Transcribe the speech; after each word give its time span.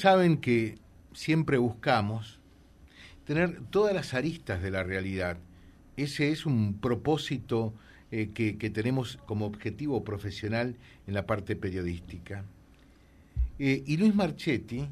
Saben 0.00 0.36
que 0.36 0.78
siempre 1.12 1.58
buscamos 1.58 2.38
tener 3.24 3.62
todas 3.70 3.92
las 3.92 4.14
aristas 4.14 4.62
de 4.62 4.70
la 4.70 4.84
realidad. 4.84 5.38
Ese 5.96 6.30
es 6.30 6.46
un 6.46 6.78
propósito 6.78 7.74
eh, 8.12 8.30
que, 8.32 8.70
tenemos 8.70 9.18
como 9.26 9.44
objetivo 9.44 10.04
profesional 10.04 10.76
en 11.08 11.14
la 11.14 11.26
parte 11.26 11.56
periodística. 11.56 12.44
Eh, 13.58 13.82
y 13.86 13.96
Luis 13.96 14.14
Marchetti 14.14 14.86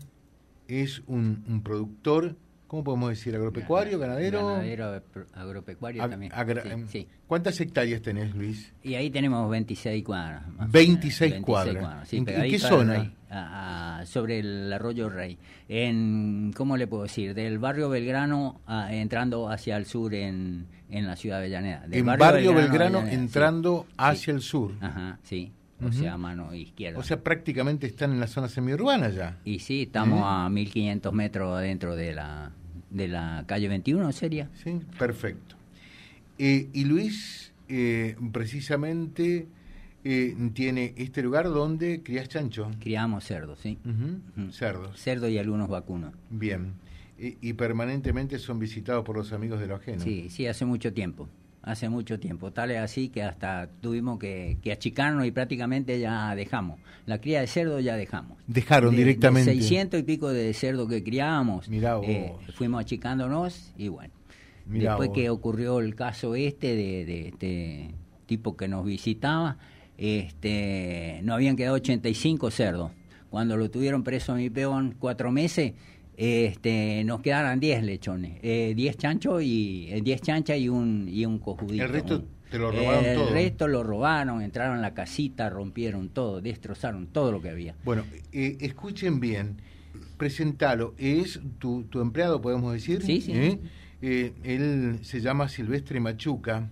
es 0.66 1.04
un 1.07 1.62
productor 1.62 2.34
¿cómo 2.67 2.85
podemos 2.85 3.11
decir? 3.11 3.35
¿Agropecuario, 3.35 3.98
ganadero? 3.98 4.46
Ganadero, 4.46 5.03
agropecuario 5.35 6.09
también. 6.09 6.33
Em, 6.35 6.87
¿Cuántas 7.27 7.61
hectáreas 7.61 8.03
tenés, 8.03 8.35
Luis? 8.35 8.73
Y 8.83 8.95
ahí 8.95 9.11
tenemos 9.11 9.48
26 9.51 10.05
cuadras. 10.05 10.43
26, 10.69 11.34
cuadras. 11.41 12.12
¿En, 12.12 12.25
qué 12.25 12.59
zona? 12.59 13.12
sobre 14.05 14.39
el 14.39 14.73
arroyo 14.73 15.09
Rey. 15.09 15.37
En, 15.69 16.52
¿Cómo 16.57 16.77
le 16.77 16.87
puedo 16.87 17.05
decir? 17.05 17.34
Del 17.34 17.59
barrio 17.59 17.88
Belgrano 17.88 18.60
entrando 18.91 19.51
hacia 19.51 19.77
el 19.77 19.87
sur 19.87 20.15
en, 20.15 20.66
en 20.88 21.07
la 21.07 21.16
ciudad 21.16 21.37
de 21.37 21.46
Avellaneda. 21.46 21.85
en 21.91 22.07
barrio, 22.07 22.55
Belgrano, 22.55 23.07
entrando 23.07 23.87
hacia 23.96 24.33
el 24.33 24.41
sur. 24.41 24.73
Ajá, 24.80 25.19
sí 25.23 25.52
o 25.85 25.93
sea, 25.93 26.15
a 26.15 26.19
mano 26.19 26.55
izquierda. 26.55 26.98
O 26.98 27.03
sea, 27.03 27.23
prácticamente 27.23 27.87
están 27.87 28.12
en 28.12 28.21
la 28.21 28.27
zona 28.27 28.48
semiurbana 28.48 29.11
ya. 29.11 29.39
Y 29.45 29.59
sí, 29.59 29.83
estamos 29.83 30.23
a 30.25 30.49
1500 30.49 31.12
metros 31.12 31.61
dentro 31.61 31.97
de 31.97 32.15
la, 32.15 32.52
de 32.91 33.09
la 33.09 33.45
calle 33.47 33.69
21, 33.69 34.12
¿sería? 34.12 34.51
Sí, 34.62 34.80
perfecto. 34.99 35.57
Eh, 36.39 36.69
y 36.73 36.85
Luis, 36.85 37.52
eh, 37.69 38.16
precisamente, 38.33 39.47
eh, 40.05 40.37
tiene 40.55 40.95
este 40.97 41.23
lugar 41.23 41.47
donde 41.47 42.02
crías 42.02 42.29
chancho. 42.29 42.71
Criamos 42.80 43.24
cerdos, 43.24 43.59
sí. 43.61 43.79
Cerdos. 44.51 44.99
Cerdo 44.99 45.29
y 45.29 45.38
algunos 45.38 45.69
vacunos. 45.69 46.15
Bien. 46.30 46.74
Y, 47.19 47.38
y, 47.41 47.55
permanentemente 47.55 48.38
son 48.38 48.59
visitados 48.59 49.02
por 49.02 49.16
los 49.16 49.33
amigos 49.33 49.59
de 49.59 49.66
lo 49.66 49.77
ajeno. 49.77 50.02
Sí, 50.02 50.29
sí, 50.29 50.46
hace 50.46 50.66
mucho 50.66 50.93
tiempo 50.93 51.30
hace 51.66 51.88
mucho 51.88 52.18
tiempo. 52.18 52.52
Tal 52.52 52.70
es 52.70 52.78
así 52.78 53.09
que 53.09 53.22
hasta 53.22 53.68
tuvimos 53.80 54.18
que, 54.18 54.56
achicarnos 54.72 55.26
y 55.26 55.32
prácticamente 55.32 55.98
ya 55.98 56.34
dejamos. 56.34 56.80
La 57.06 57.20
cría 57.20 57.40
de 57.40 57.48
cerdo 57.48 57.80
ya 57.80 57.96
dejamos. 57.96 58.38
Dejaron 58.46 58.95
directamente. 58.96 59.50
De 59.50 59.56
600 59.56 60.00
y 60.00 60.02
pico 60.04 60.28
de 60.30 60.54
cerdo 60.54 60.87
que 60.87 61.02
criábamos. 61.02 61.68
Eh, 61.68 62.32
fuimos 62.54 62.80
achicándonos 62.80 63.72
y 63.76 63.88
bueno. 63.88 64.14
después 64.64 65.10
que 65.12 65.28
ocurrió 65.28 65.81
el 65.81 65.97
caso 65.97 66.37
este 66.37 66.76
de, 66.76 67.28
este 67.28 67.91
tipo 68.26 68.56
que 68.56 68.69
nos 68.69 68.87
visitaba, 68.87 69.59
este, 69.98 71.20
no 71.25 71.34
habían 71.34 71.56
quedado 71.56 71.75
85 71.75 72.50
cerdos. 72.53 72.92
Cuando 73.28 73.56
lo 73.56 73.69
tuvieron 73.70 74.04
preso 74.04 74.32
a 74.32 74.37
mi 74.37 74.50
peón 74.50 74.94
cuatro 74.98 75.32
meses, 75.32 75.72
este, 76.16 77.04
nos 77.04 77.20
quedaron 77.20 77.60
10 77.60 77.82
lechones, 77.82 78.41
10 78.41 78.42
eh, 78.42 78.94
chanchos 78.97 79.42
y 79.42 80.00
10 80.03 80.20
eh, 80.20 80.22
chanchas 80.22 80.59
y 80.59 80.69
un 80.69 81.09
y 81.10 81.26
un 81.26 81.38
cojudito. 81.38 81.84
El 81.84 81.91
resto 81.91 82.25
te 82.50 82.59
lo 82.59 82.70
robaron 82.70 83.04
el 83.04 83.14
todo. 83.16 83.28
El 83.28 83.34
resto 83.34 83.69
lo 83.69 83.82
robaron, 83.82 84.42
entraron 84.42 84.78
a 84.78 84.81
la 84.81 84.94
casita, 84.94 85.50
rompieron 85.50 86.09
todo, 86.09 86.41
destrozaron 86.41 87.09
todo 87.09 87.32
lo 87.32 87.42
que 87.42 87.50
había. 87.50 87.75
Bueno, 87.84 88.04
eh, 88.32 88.56
escuchen 88.60 89.20
bien, 89.20 89.56
presentalo, 90.16 90.94
es 90.97 91.41
tu, 91.59 91.84
tu 91.84 92.00
empleado, 92.00 92.41
podemos 92.41 92.72
decir. 92.72 93.03
Sí, 93.03 93.20
sí. 93.20 93.60
él 94.00 94.98
se 95.03 95.20
llama 95.20 95.48
Silvestre 95.48 96.00
Machuca, 96.00 96.70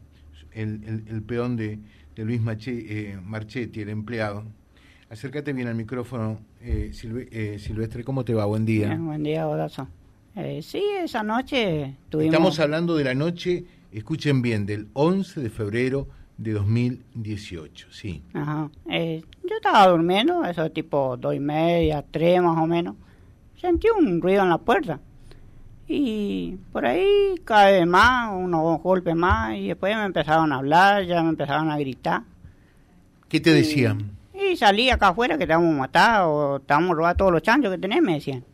el, 0.52 1.04
el, 1.06 1.22
peón 1.22 1.56
de, 1.56 1.80
de 2.16 2.24
Luis 2.24 2.40
Marchetti, 2.40 3.80
el 3.80 3.88
empleado 3.90 4.44
Acércate 5.14 5.52
bien 5.52 5.68
al 5.68 5.76
micrófono, 5.76 6.40
eh, 6.60 6.90
eh, 7.30 7.56
Silvestre, 7.60 8.02
¿cómo 8.02 8.24
te 8.24 8.34
va? 8.34 8.46
Buen 8.46 8.66
día. 8.66 8.96
buen 8.98 9.22
día, 9.22 9.46
Odazo. 9.46 9.86
Eh, 10.34 10.60
sí, 10.60 10.82
esa 11.00 11.22
noche 11.22 11.94
tuvimos... 12.08 12.34
Estamos 12.34 12.58
hablando 12.58 12.96
de 12.96 13.04
la 13.04 13.14
noche, 13.14 13.64
escuchen 13.92 14.42
bien, 14.42 14.66
del 14.66 14.88
11 14.92 15.40
de 15.40 15.50
febrero 15.50 16.08
de 16.36 16.54
2018, 16.54 17.92
sí. 17.92 18.22
Ajá. 18.32 18.68
Eh, 18.90 19.22
yo 19.48 19.54
estaba 19.54 19.86
durmiendo, 19.86 20.44
eso 20.44 20.68
tipo 20.72 21.16
dos 21.16 21.32
y 21.32 21.38
media, 21.38 22.04
tres 22.10 22.42
más 22.42 22.60
o 22.60 22.66
menos. 22.66 22.96
Sentí 23.60 23.86
un 23.96 24.20
ruido 24.20 24.42
en 24.42 24.48
la 24.48 24.58
puerta. 24.58 24.98
Y 25.86 26.56
por 26.72 26.86
ahí 26.86 27.36
cae 27.44 27.86
más, 27.86 28.32
unos 28.34 28.82
golpes 28.82 29.14
más, 29.14 29.56
y 29.56 29.68
después 29.68 29.94
me 29.94 30.06
empezaron 30.06 30.52
a 30.52 30.56
hablar, 30.56 31.04
ya 31.04 31.22
me 31.22 31.28
empezaron 31.28 31.70
a 31.70 31.78
gritar. 31.78 32.24
¿Qué 33.28 33.38
te 33.38 33.54
decían? 33.54 34.23
Y 34.50 34.56
salí 34.56 34.90
acá 34.90 35.08
afuera 35.08 35.38
que 35.38 35.50
a 35.52 35.58
o 36.26 36.60
te 36.60 36.74
vamos 36.74 36.90
a 36.90 36.94
robar 36.94 37.16
todos 37.16 37.32
los 37.32 37.42
chanchos 37.42 37.70
que 37.70 37.78
tenés, 37.78 38.02
me 38.02 38.14
decían. 38.14 38.44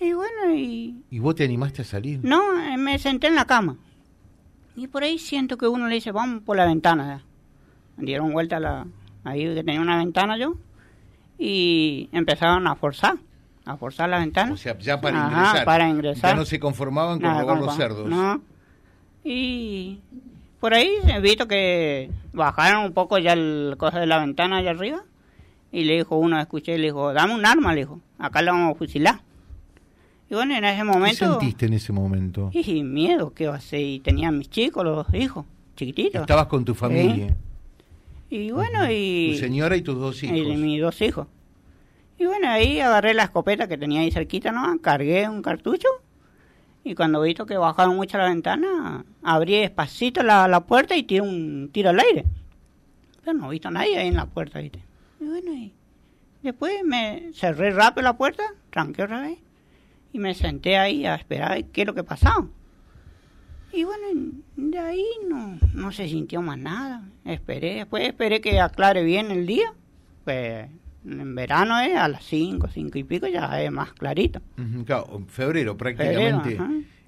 Y 0.00 0.12
bueno, 0.12 0.54
y... 0.54 1.02
¿Y 1.10 1.18
vos 1.18 1.34
te 1.34 1.44
animaste 1.44 1.82
a 1.82 1.84
salir? 1.84 2.20
No, 2.22 2.42
me 2.76 2.98
senté 2.98 3.28
en 3.28 3.34
la 3.34 3.46
cama. 3.46 3.76
Y 4.76 4.88
por 4.88 5.02
ahí 5.02 5.18
siento 5.18 5.56
que 5.56 5.68
uno 5.68 5.88
le 5.88 5.94
dice, 5.94 6.12
vamos 6.12 6.42
por 6.42 6.56
la 6.56 6.66
ventana. 6.66 7.22
Dieron 7.96 8.32
vuelta 8.32 8.58
la, 8.58 8.86
ahí 9.22 9.44
que 9.54 9.62
tenía 9.62 9.80
una 9.80 9.98
ventana 9.98 10.36
yo. 10.36 10.56
Y 11.38 12.08
empezaron 12.12 12.66
a 12.66 12.74
forzar, 12.74 13.16
a 13.64 13.76
forzar 13.76 14.08
la 14.08 14.18
ventana. 14.18 14.52
O 14.52 14.56
sea, 14.56 14.76
ya 14.78 15.00
para 15.00 15.26
ingresar. 15.26 15.64
para 15.64 15.88
ingresar. 15.88 16.30
Ya 16.32 16.36
no 16.36 16.44
se 16.44 16.58
conformaban 16.58 17.20
con 17.20 17.40
robar 17.40 17.58
los 17.58 17.76
cerdos. 17.76 18.08
No. 18.08 18.42
Y 19.22 20.00
por 20.64 20.72
ahí 20.72 20.96
he 21.08 21.20
visto 21.20 21.46
que 21.46 22.08
bajaron 22.32 22.86
un 22.86 22.94
poco 22.94 23.18
ya 23.18 23.34
el 23.34 23.74
cosa 23.76 24.00
de 24.00 24.06
la 24.06 24.18
ventana 24.18 24.56
allá 24.56 24.70
arriba 24.70 25.04
y 25.70 25.84
le 25.84 25.96
dijo 25.96 26.16
uno, 26.16 26.40
escuché, 26.40 26.78
le 26.78 26.84
dijo, 26.84 27.12
dame 27.12 27.34
un 27.34 27.44
arma, 27.44 27.74
le 27.74 27.80
dijo, 27.80 28.00
acá 28.18 28.40
la 28.40 28.52
vamos 28.52 28.74
a 28.74 28.78
fusilar. 28.78 29.20
Y 30.30 30.34
bueno, 30.34 30.56
en 30.56 30.64
ese 30.64 30.82
momento... 30.82 31.18
¿Qué 31.18 31.26
sentiste 31.32 31.66
en 31.66 31.74
ese 31.74 31.92
momento? 31.92 32.48
Y 32.54 32.82
miedo, 32.82 33.34
¿qué 33.34 33.46
va 33.46 33.56
a 33.56 33.58
hacer? 33.58 33.80
Y 33.80 34.00
tenía 34.00 34.30
mis 34.30 34.48
chicos, 34.48 34.82
los 34.86 35.06
hijos, 35.12 35.44
chiquititos. 35.76 36.22
Estabas 36.22 36.46
con 36.46 36.64
tu 36.64 36.74
familia. 36.74 37.36
Y 38.30 38.50
bueno, 38.50 38.90
y... 38.90 39.32
Tu 39.34 39.40
señora 39.40 39.76
y 39.76 39.82
tus 39.82 39.98
dos 39.98 40.22
hijos. 40.22 40.38
Y 40.38 40.56
mis 40.56 40.80
dos 40.80 40.98
hijos. 41.02 41.26
Y 42.18 42.24
bueno, 42.24 42.48
ahí 42.48 42.80
agarré 42.80 43.12
la 43.12 43.24
escopeta 43.24 43.68
que 43.68 43.76
tenía 43.76 44.00
ahí 44.00 44.10
cerquita, 44.10 44.50
¿no? 44.50 44.80
Cargué 44.80 45.28
un 45.28 45.42
cartucho 45.42 45.88
y 46.84 46.94
cuando 46.94 47.22
vi 47.22 47.34
que 47.34 47.56
bajaron 47.56 47.96
mucho 47.96 48.18
la 48.18 48.28
ventana, 48.28 49.04
abrí 49.22 49.56
despacito 49.58 50.22
la, 50.22 50.46
la 50.46 50.60
puerta 50.60 50.94
y 50.94 51.02
tiré 51.02 51.22
un 51.22 51.70
tiro 51.72 51.90
al 51.90 51.98
aire. 51.98 52.26
Pero 53.24 53.38
no 53.38 53.46
he 53.46 53.52
visto 53.52 53.68
a 53.68 53.70
nadie 53.70 53.96
ahí 53.96 54.08
en 54.08 54.16
la 54.16 54.26
puerta, 54.26 54.58
¿viste? 54.58 54.80
Y 55.18 55.24
bueno, 55.24 55.52
y 55.54 55.72
después 56.42 56.84
me 56.84 57.30
cerré 57.32 57.70
rápido 57.70 58.02
la 58.02 58.18
puerta, 58.18 58.42
tranqué 58.68 59.02
otra 59.02 59.22
vez, 59.22 59.38
y 60.12 60.18
me 60.18 60.34
senté 60.34 60.76
ahí 60.76 61.06
a 61.06 61.14
esperar 61.14 61.64
qué 61.64 61.80
es 61.80 61.86
lo 61.86 61.94
que 61.94 62.04
pasaba. 62.04 62.46
Y 63.72 63.84
bueno, 63.84 64.32
de 64.56 64.78
ahí 64.78 65.06
no, 65.26 65.58
no 65.72 65.90
se 65.90 66.06
sintió 66.06 66.42
más 66.42 66.58
nada. 66.58 67.02
Esperé, 67.24 67.76
después 67.76 68.06
esperé 68.06 68.40
que 68.40 68.60
aclare 68.60 69.02
bien 69.02 69.30
el 69.30 69.46
día. 69.46 69.72
Pues 70.24 70.68
en 71.04 71.34
verano 71.34 71.78
es 71.80 71.96
a 71.96 72.08
las 72.08 72.24
5, 72.24 72.68
5 72.68 72.98
y 72.98 73.04
pico 73.04 73.26
ya 73.26 73.62
es 73.62 73.70
más 73.70 73.92
clarito. 73.92 74.40
claro, 74.84 75.22
febrero 75.28 75.76
prácticamente 75.76 76.58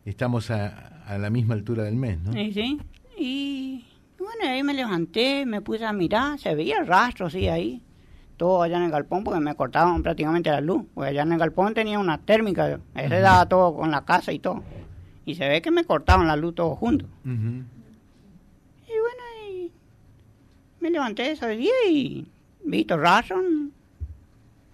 estamos 0.05 0.51
a, 0.51 1.03
a, 1.07 1.19
la 1.19 1.31
misma 1.31 1.55
altura 1.55 1.85
del 1.85 1.97
mes, 1.97 2.19
¿no? 2.21 2.33
Sí, 2.33 2.53
sí. 2.53 2.81
Y 3.19 3.85
bueno, 4.19 4.53
ahí 4.53 4.63
me 4.63 4.75
levanté, 4.75 5.47
me 5.47 5.61
puse 5.61 5.85
a 5.85 5.93
mirar, 5.93 6.39
se 6.39 6.55
veía 6.55 6.79
el 6.79 6.87
rastro, 6.87 7.31
sí, 7.31 7.49
ahí. 7.49 7.83
Todo 8.37 8.63
allá 8.63 8.77
en 8.77 8.83
el 8.85 8.91
galpón 8.91 9.25
porque 9.25 9.41
me 9.41 9.55
cortaban 9.55 10.03
prácticamente 10.03 10.51
la 10.51 10.61
luz. 10.61 10.85
Porque 10.95 11.11
allá 11.11 11.23
en 11.23 11.33
el 11.33 11.39
galpón 11.39 11.73
tenía 11.73 11.99
una 11.99 12.19
térmica, 12.19 12.81
ese 12.95 13.21
daba 13.21 13.49
todo 13.49 13.75
con 13.75 13.91
la 13.91 14.05
casa 14.05 14.33
y 14.33 14.39
todo. 14.39 14.63
Y 15.25 15.37
se 15.37 15.49
ve 15.49 15.63
que 15.63 15.71
me 15.71 15.85
cortaban 15.85 16.27
la 16.27 16.37
luz 16.37 16.55
todos 16.55 16.79
juntos. 16.79 17.09
Y 17.25 17.29
bueno, 17.29 19.23
y 19.49 19.73
me 20.81 20.91
levanté 20.91 21.31
ese 21.31 21.49
día 21.57 21.73
y 21.89 22.27
visto 22.63 22.99
rastro, 22.99 23.43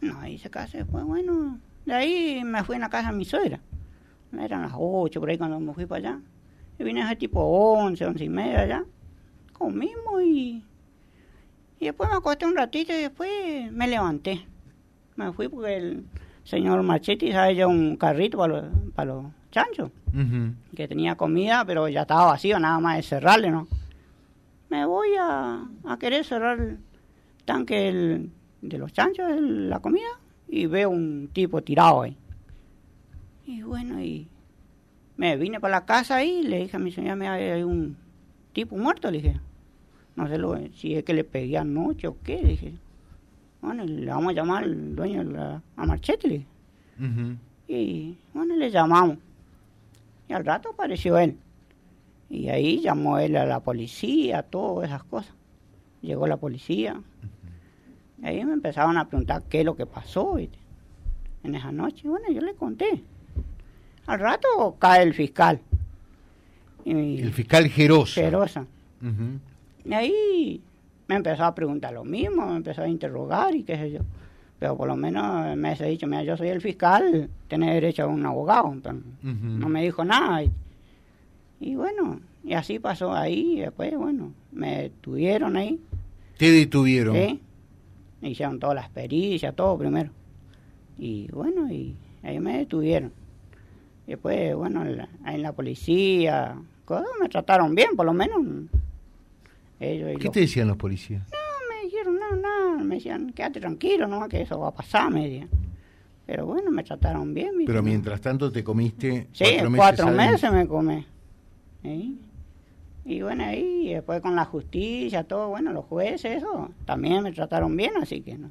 no, 0.03 0.21
ahí 0.21 0.37
se 0.37 0.51
casó 0.51 0.77
después, 0.79 1.05
bueno, 1.05 1.61
de 1.87 1.95
ahí 1.95 2.43
me 2.45 2.65
fui 2.65 2.75
en 2.75 2.83
la 2.83 2.91
casa 2.91 3.13
de 3.13 3.17
mi 3.17 3.25
suegra. 3.25 3.61
Eran 4.37 4.63
las 4.63 4.73
8 4.75 5.21
por 5.21 5.31
ahí 5.31 5.39
cuando 5.39 5.61
me 5.61 5.73
fui 5.73 5.87
para 5.87 5.99
allá. 6.11 6.21
Y 6.79 6.85
vine 6.85 7.03
a 7.03 7.07
ese 7.07 7.17
tipo 7.17 7.41
11, 7.41 8.05
11 8.07 8.25
y 8.25 8.29
media 8.29 8.61
allá. 8.61 8.85
Comimos 9.53 10.23
y... 10.25 10.65
Y 11.79 11.85
después 11.85 12.11
me 12.11 12.17
acosté 12.17 12.47
un 12.47 12.57
ratito 12.57 12.93
y 12.93 13.03
después 13.03 13.71
me 13.71 13.87
levanté. 13.87 14.45
Me 15.15 15.33
fui 15.33 15.49
porque 15.49 15.77
el 15.77 16.05
señor 16.43 16.83
Marchetti 16.83 17.31
sabe 17.31 17.55
ya 17.55 17.69
un 17.69 17.97
carrito 17.97 18.39
para 18.39 18.55
los, 18.55 18.65
para 18.95 19.15
los 19.15 19.25
chanchos. 19.53 19.91
Que 20.75 20.89
tenía 20.89 21.15
comida, 21.15 21.65
pero 21.65 21.89
ya 21.89 22.03
estaba 22.03 22.27
vacío, 22.27 22.59
nada 22.59 22.81
más 22.81 22.97
de 22.97 23.03
cerrarle, 23.03 23.51
¿no? 23.51 23.69
Me 24.69 24.85
voy 24.85 25.11
a, 25.21 25.65
a 25.85 25.99
querer 25.99 26.25
cerrar 26.25 26.59
el 26.59 26.79
tanque 27.45 27.89
el, 27.89 28.31
de 28.63 28.79
los 28.79 28.93
chanchos 28.93 29.29
la 29.39 29.81
comida 29.81 30.09
y 30.49 30.67
veo 30.67 30.89
un 30.89 31.29
tipo 31.33 31.63
tirado 31.63 32.03
ahí. 32.03 32.17
Y 33.47 33.63
bueno, 33.63 34.01
y 34.01 34.29
me 35.17 35.37
vine 35.37 35.61
para 35.61 35.77
la 35.77 35.85
casa 35.85 36.25
y 36.25 36.43
le 36.43 36.61
dije 36.61 36.77
a 36.77 36.81
mi 36.81 36.93
señora, 36.93 37.17
mira, 37.17 37.33
hay 37.35 37.63
un 37.63 37.97
tipo 38.53 38.77
muerto, 38.77 39.11
le 39.11 39.19
dije. 39.19 39.41
No 40.15 40.29
sé 40.29 40.39
lo, 40.39 40.57
si 40.75 40.95
es 40.95 41.05
que 41.05 41.15
le 41.15 41.25
pegué 41.25 41.59
anoche 41.59 42.07
o 42.07 42.17
qué, 42.23 42.43
le 42.43 42.49
dije. 42.51 42.75
Bueno, 43.61 43.85
le 43.85 44.07
vamos 44.07 44.31
a 44.31 44.35
llamar 44.35 44.65
al 44.65 44.95
dueño 44.95 45.25
de 45.25 45.33
la, 45.33 45.63
a 45.77 45.87
Marchetti, 45.87 46.47
Y 47.69 48.17
bueno, 48.35 48.57
le 48.57 48.71
llamamos. 48.71 49.19
Y 50.29 50.33
al 50.33 50.45
rato 50.45 50.71
apareció 50.71 51.19
él. 51.19 51.37
Y 52.29 52.49
ahí 52.49 52.81
llamó 52.81 53.19
él 53.19 53.37
a 53.37 53.47
la 53.47 53.61
policía, 53.61 54.43
todas 54.43 54.89
esas 54.89 55.05
cosas. 55.05 55.35
Llegó 56.01 56.27
la 56.27 56.37
policía. 56.37 57.01
Y 58.23 58.27
ahí 58.27 58.45
me 58.45 58.53
empezaron 58.53 58.97
a 58.99 59.09
preguntar 59.09 59.43
qué 59.49 59.61
es 59.61 59.65
lo 59.65 59.77
que 59.77 59.87
pasó 59.87 60.39
en 60.39 61.55
esa 61.55 61.73
noche. 61.73 62.09
Bueno, 62.09 62.31
yo 62.31 62.41
le 62.41 62.55
conté. 62.55 63.03
Al 64.07 64.21
rato 64.21 64.77
cae 64.79 65.03
el 65.03 65.15
fiscal. 65.15 65.61
el 66.85 67.33
fiscal 67.33 67.69
Gerosa. 67.69 68.21
Gerosa. 68.21 68.67
Y 69.85 69.93
ahí 69.93 70.61
me 71.09 71.17
empezó 71.17 71.45
a 71.45 71.55
preguntar 71.55 71.93
lo 71.93 72.05
mismo, 72.05 72.47
me 72.47 72.57
empezó 72.57 72.83
a 72.83 72.89
interrogar 72.89 73.55
y 73.55 73.65
qué 73.65 73.77
sé 73.77 73.91
yo. 73.91 74.01
Pero 74.59 74.77
por 74.77 74.87
lo 74.87 74.95
menos 74.95 75.57
me 75.57 75.71
ha 75.71 75.75
dicho, 75.75 76.07
mira, 76.07 76.23
yo 76.23 76.37
soy 76.37 76.49
el 76.49 76.61
fiscal, 76.61 77.29
tiene 77.49 77.75
derecho 77.75 78.05
a 78.05 78.07
un 78.07 78.25
abogado. 78.25 78.73
No 79.23 79.69
me 79.69 79.83
dijo 79.83 80.05
nada. 80.05 80.45
Y, 81.61 81.75
bueno, 81.75 82.21
y 82.45 82.53
así 82.55 82.79
pasó 82.79 83.13
ahí. 83.13 83.59
Y 83.59 83.61
después, 83.61 83.97
bueno, 83.97 84.33
me 84.53 84.83
detuvieron 84.83 85.57
ahí. 85.57 85.81
¿Te 86.37 86.53
detuvieron? 86.53 87.17
Sí. 87.17 87.41
Me 88.23 88.31
hicieron 88.31 88.59
todas 88.59 88.77
las 88.77 88.89
pericias, 88.89 89.55
todo 89.55 89.77
primero. 89.77 90.11
Y 90.97 91.29
bueno, 91.33 91.71
y 91.71 91.97
ahí 92.23 92.39
me 92.41 92.59
detuvieron. 92.59 93.13
Después, 94.07 94.55
bueno, 94.55 94.83
ahí 95.25 95.35
en 95.35 95.43
la 95.43 95.53
policía, 95.53 96.57
me 97.21 97.29
trataron 97.29 97.75
bien, 97.75 97.97
por 97.97 98.07
lo 98.07 98.13
menos. 98.13 98.41
¿Qué 99.79 100.31
te 100.33 100.41
decían 100.41 100.69
los 100.69 100.77
policías? 100.77 101.23
No, 101.31 101.75
me 101.75 101.85
dijeron, 101.87 102.19
no, 102.19 102.37
no, 102.37 102.85
me 102.85 102.97
decían, 102.97 103.33
quédate 103.33 103.61
tranquilo, 103.61 104.07
no, 104.07 104.29
que 104.29 104.43
eso 104.43 104.59
va 104.59 104.69
a 104.69 104.75
pasar, 104.75 105.11
me 105.11 105.49
Pero 106.25 106.47
bueno, 106.47 106.71
me 106.71 106.85
trataron 106.85 107.35
bien. 107.35 107.55
Pero 107.67 107.83
mientras 107.83 108.21
tanto 108.21 108.53
te 108.53 108.63
comiste 108.63 109.29
sí, 109.33 109.45
cuatro 109.75 110.11
meses, 110.11 110.53
me 110.53 110.67
comí. 110.69 111.05
Y 113.05 113.23
bueno, 113.23 113.45
ahí 113.45 113.95
después 113.95 114.21
con 114.21 114.37
la 114.37 114.45
justicia, 114.45 115.25
todo, 115.25 115.49
bueno, 115.49 115.73
los 115.73 115.85
jueces, 115.87 116.37
eso, 116.37 116.71
también 116.85 117.23
me 117.23 117.33
trataron 117.33 117.77
bien, 117.77 117.93
así 118.01 118.21
que 118.21 118.39
no. 118.39 118.51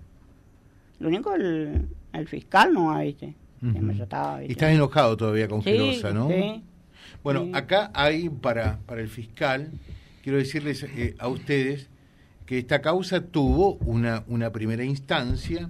Lo 0.99 1.07
único, 1.07 1.33
el, 1.33 1.87
el 2.13 2.27
fiscal 2.27 2.73
no, 2.73 2.97
¿viste? 2.99 3.35
me 3.61 3.93
trataba, 3.93 4.43
Y 4.43 4.51
estás 4.51 4.71
enojado 4.71 5.15
todavía 5.15 5.47
con 5.47 5.61
sí, 5.61 6.01
¿no? 6.13 6.27
Sí. 6.29 6.63
Bueno, 7.23 7.47
acá 7.53 7.91
hay 7.93 8.29
para, 8.29 8.79
para 8.87 9.01
el 9.01 9.07
fiscal 9.07 9.71
quiero 10.23 10.37
decirles 10.37 10.83
eh, 10.83 11.15
a 11.19 11.27
ustedes 11.27 11.87
que 12.45 12.59
esta 12.59 12.81
causa 12.81 13.21
tuvo 13.21 13.75
una, 13.75 14.23
una 14.27 14.51
primera 14.51 14.83
instancia, 14.83 15.69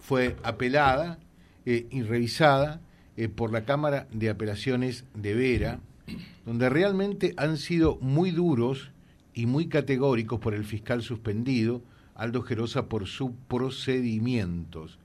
fue 0.00 0.36
apelada 0.42 1.18
eh, 1.66 1.86
y 1.90 2.02
revisada 2.02 2.80
eh, 3.16 3.28
por 3.28 3.52
la 3.52 3.64
Cámara 3.64 4.06
de 4.12 4.30
Apelaciones 4.30 5.04
de 5.14 5.34
Vera, 5.34 5.80
donde 6.44 6.68
realmente 6.68 7.34
han 7.36 7.56
sido 7.56 7.98
muy 8.00 8.30
duros 8.30 8.90
y 9.34 9.46
muy 9.46 9.68
categóricos 9.68 10.40
por 10.40 10.54
el 10.54 10.64
fiscal 10.64 11.02
suspendido, 11.02 11.82
Aldo 12.14 12.42
Gerosa, 12.42 12.88
por 12.88 13.06
sus 13.06 13.30
procedimientos. 13.48 14.98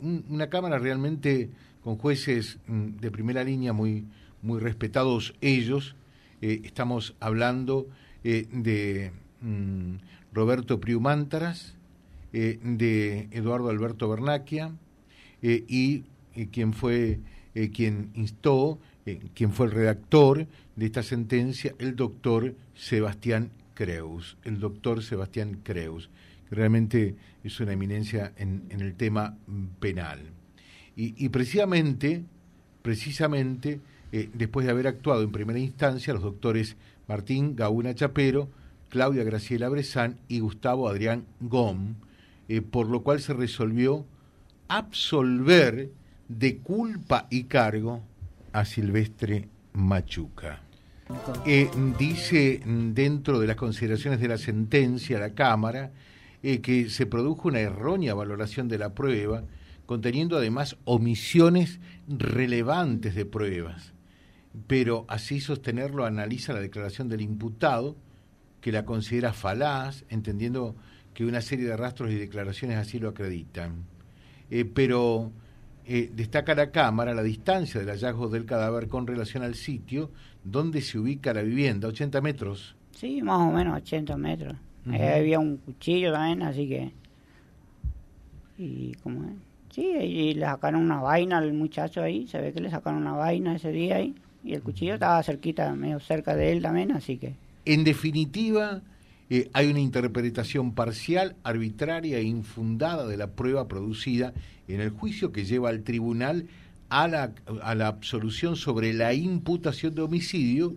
una 0.00 0.48
Cámara 0.48 0.78
realmente 0.78 1.50
con 1.82 1.96
jueces 1.96 2.58
mm, 2.66 2.96
de 3.00 3.10
primera 3.10 3.44
línea 3.44 3.72
muy, 3.72 4.04
muy 4.42 4.60
respetados 4.60 5.34
ellos. 5.40 5.96
estamos 6.40 7.14
hablando 7.20 7.88
eh, 8.26 8.46
de 8.50 9.12
mm, 9.42 9.96
Roberto 10.32 10.80
Priumántaras, 10.80 11.74
eh, 12.32 12.58
de 12.62 13.28
Eduardo 13.32 13.68
Alberto 13.68 14.08
Bernaquia 14.08 14.72
eh, 16.34 16.48
quien 16.50 16.72
fue 16.72 17.20
quien 17.72 18.10
instó, 18.14 18.80
quien 19.32 19.52
fue 19.52 19.66
el 19.66 19.72
redactor 19.72 20.48
de 20.74 20.86
esta 20.86 21.04
sentencia, 21.04 21.72
el 21.78 21.94
doctor 21.94 22.56
Sebastián 22.74 23.52
Creus, 23.74 24.36
el 24.42 24.58
doctor 24.58 25.04
Sebastián 25.04 25.60
Creus, 25.62 26.10
que 26.48 26.56
realmente 26.56 27.14
es 27.44 27.60
una 27.60 27.74
eminencia 27.74 28.32
en, 28.38 28.64
el 28.70 28.96
tema 28.96 29.38
penal. 29.78 30.18
Y, 30.96 31.14
y 31.24 31.28
precisamente, 31.28 32.24
precisamente, 32.82 33.78
después 34.32 34.66
de 34.66 34.72
haber 34.72 34.88
actuado 34.88 35.22
en 35.22 35.30
primera 35.30 35.60
instancia, 35.60 36.12
los 36.12 36.24
doctores 36.24 36.76
Martín 37.06 37.54
Gauna 37.56 37.94
Chapero, 37.94 38.48
Claudia 38.88 39.24
Graciela 39.24 39.68
Brezán 39.68 40.20
y 40.28 40.40
Gustavo 40.40 40.88
Adrián 40.88 41.26
Gom, 41.40 41.96
eh, 42.48 42.60
por 42.62 42.88
lo 42.88 43.02
cual 43.02 43.20
se 43.20 43.34
resolvió 43.34 44.06
absolver 44.68 45.90
de 46.28 46.58
culpa 46.58 47.26
y 47.30 47.44
cargo 47.44 48.02
a 48.52 48.64
Silvestre 48.64 49.48
Machuca. 49.72 50.60
Eh, 51.44 51.68
dice 51.98 52.62
dentro 52.64 53.38
de 53.38 53.46
las 53.46 53.56
consideraciones 53.56 54.20
de 54.20 54.28
la 54.28 54.38
sentencia 54.38 55.18
la 55.18 55.34
Cámara 55.34 55.92
eh, 56.42 56.60
que 56.60 56.88
se 56.88 57.06
produjo 57.06 57.48
una 57.48 57.60
errónea 57.60 58.14
valoración 58.14 58.68
de 58.68 58.78
la 58.78 58.94
prueba, 58.94 59.44
conteniendo 59.84 60.38
además 60.38 60.76
omisiones 60.84 61.78
relevantes 62.08 63.14
de 63.14 63.26
pruebas 63.26 63.94
pero 64.66 65.04
así 65.08 65.40
sostenerlo 65.40 66.04
analiza 66.04 66.52
la 66.52 66.60
declaración 66.60 67.08
del 67.08 67.20
imputado, 67.20 67.96
que 68.60 68.72
la 68.72 68.84
considera 68.84 69.32
falaz, 69.32 70.04
entendiendo 70.08 70.76
que 71.12 71.24
una 71.24 71.42
serie 71.42 71.66
de 71.66 71.76
rastros 71.76 72.10
y 72.12 72.14
declaraciones 72.14 72.78
así 72.78 72.98
lo 72.98 73.10
acreditan. 73.10 73.84
Eh, 74.50 74.64
pero 74.64 75.32
eh, 75.86 76.10
destaca 76.14 76.54
la 76.54 76.70
Cámara 76.70 77.14
la 77.14 77.22
distancia 77.22 77.80
del 77.80 77.90
hallazgo 77.90 78.28
del 78.28 78.44
cadáver 78.44 78.88
con 78.88 79.06
relación 79.06 79.42
al 79.42 79.54
sitio 79.54 80.10
donde 80.42 80.80
se 80.80 80.98
ubica 80.98 81.32
la 81.32 81.42
vivienda, 81.42 81.88
80 81.88 82.20
metros. 82.20 82.76
Sí, 82.92 83.22
más 83.22 83.40
o 83.40 83.50
menos 83.50 83.76
80 83.76 84.16
metros. 84.16 84.54
había 84.86 85.38
un 85.38 85.56
cuchillo 85.56 86.12
también, 86.12 86.42
así 86.42 86.68
que... 86.68 86.92
Y 88.56 88.94
como 89.02 89.32
Sí, 89.74 89.82
y 89.82 90.34
le 90.34 90.46
sacaron 90.46 90.82
una 90.82 91.00
vaina 91.00 91.38
al 91.38 91.52
muchacho 91.52 92.00
ahí, 92.00 92.28
se 92.28 92.40
ve 92.40 92.52
que 92.52 92.60
le 92.60 92.70
sacaron 92.70 93.00
una 93.00 93.14
vaina 93.14 93.56
ese 93.56 93.72
día 93.72 93.96
ahí 93.96 94.14
y 94.44 94.54
el 94.54 94.62
cuchillo 94.62 94.94
estaba 94.94 95.20
cerquita, 95.24 95.74
medio 95.74 95.98
cerca 95.98 96.36
de 96.36 96.52
él 96.52 96.62
también, 96.62 96.92
así 96.92 97.16
que... 97.16 97.34
En 97.64 97.82
definitiva, 97.82 98.82
eh, 99.36 99.50
hay 99.52 99.66
una 99.66 99.80
interpretación 99.80 100.74
parcial, 100.74 101.34
arbitraria 101.42 102.18
e 102.18 102.22
infundada 102.22 103.04
de 103.04 103.16
la 103.16 103.32
prueba 103.32 103.66
producida 103.66 104.32
en 104.68 104.80
el 104.80 104.90
juicio 104.90 105.32
que 105.32 105.44
lleva 105.44 105.70
al 105.70 105.82
tribunal 105.82 106.46
a 106.88 107.08
la, 107.08 107.32
a 107.62 107.74
la 107.74 107.88
absolución 107.88 108.54
sobre 108.54 108.92
la 108.92 109.12
imputación 109.12 109.92
de 109.96 110.02
homicidio 110.02 110.76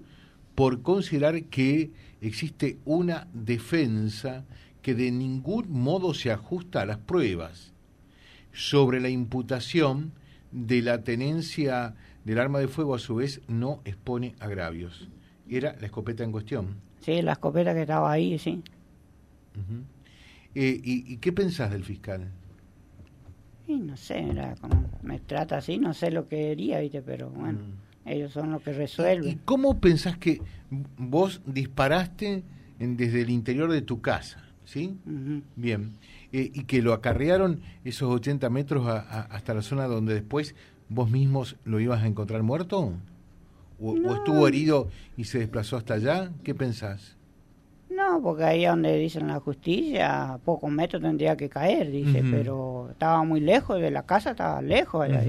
por 0.56 0.82
considerar 0.82 1.44
que 1.44 1.92
existe 2.20 2.80
una 2.84 3.28
defensa 3.32 4.44
que 4.82 4.96
de 4.96 5.12
ningún 5.12 5.70
modo 5.70 6.16
se 6.16 6.32
ajusta 6.32 6.82
a 6.82 6.88
las 6.88 6.98
pruebas 6.98 7.74
sobre 8.54 9.00
la 9.00 9.10
imputación 9.10 10.14
de 10.52 10.82
la 10.82 11.04
tenencia 11.04 11.94
del 12.26 12.40
arma 12.40 12.58
de 12.58 12.68
fuego 12.68 12.96
a 12.96 13.00
su 13.00 13.14
vez 13.14 13.40
no 13.48 13.82
expone 13.86 14.34
agravios. 14.40 15.10
Era 15.48 15.76
la 15.80 15.86
escopeta 15.86 16.24
en 16.24 16.32
cuestión. 16.32 16.87
Sí, 17.02 17.22
la 17.22 17.34
escopeta 17.34 17.74
que 17.74 17.82
estaba 17.82 18.12
ahí, 18.12 18.38
sí. 18.38 18.62
Eh, 20.56 20.82
y, 20.84 21.18
qué 21.18 21.32
pensás 21.32 21.72
del 21.72 21.84
fiscal? 21.84 22.28
Y 23.68 23.76
no 23.78 23.98
sé, 23.98 24.26
como, 24.62 24.90
me 25.04 25.20
trata 25.20 25.58
así, 25.58 25.78
no 25.78 25.94
sé 25.94 26.12
lo 26.12 26.28
que 26.28 26.38
quería, 26.38 26.80
¿viste? 26.80 27.02
pero 27.02 27.30
bueno, 27.30 27.60
mm. 27.60 28.10
ellos 28.10 28.32
son 28.32 28.52
los 28.52 28.62
que 28.62 28.74
resuelven. 28.74 29.30
¿Y, 29.30 29.36
cómo 29.36 29.80
pensás 29.80 30.18
que 30.18 30.42
vos 30.98 31.42
disparaste 31.46 32.44
desde 32.80 33.22
el 33.22 33.30
interior 33.30 33.72
de 33.72 33.82
tu 33.82 34.02
casa? 34.02 34.44
¿Sí? 34.66 34.98
Bien. 35.56 35.94
Eh, 36.34 36.52
y 36.54 36.64
que 36.66 36.82
lo 36.82 36.92
acarrearon 36.92 37.62
esos 37.86 38.14
80 38.14 38.50
metros 38.50 38.86
hasta 38.88 39.54
la 39.54 39.62
zona 39.62 39.86
donde 39.86 40.14
después 40.14 40.56
vos 40.90 41.10
mismos 41.10 41.56
lo 41.64 41.80
ibas 41.80 42.04
a 42.04 42.08
encontrar 42.08 42.44
muerto? 42.44 42.94
¿O, 43.80 43.96
estuvo 44.16 44.48
herido 44.48 44.90
y 45.16 45.26
se 45.26 45.40
desplazó 45.40 45.78
hasta 45.78 45.96
allá? 45.96 46.32
¿Qué 46.44 46.56
pensás? 46.56 47.16
No, 47.90 48.22
porque 48.22 48.44
ahí 48.44 48.66
donde 48.66 48.98
dicen 48.98 49.28
la 49.28 49.40
justicia, 49.40 50.34
a 50.34 50.38
pocos 50.40 50.70
metros 50.70 51.02
tendría 51.02 51.38
que 51.38 51.50
caer, 51.50 51.90
dice, 51.90 52.24
pero 52.30 52.90
estaba 52.92 53.24
muy 53.24 53.40
lejos 53.40 53.80
de 53.80 53.92
la 53.92 54.04
casa, 54.06 54.32
estaba 54.32 54.62
lejos 54.62 55.04
allá, 55.04 55.24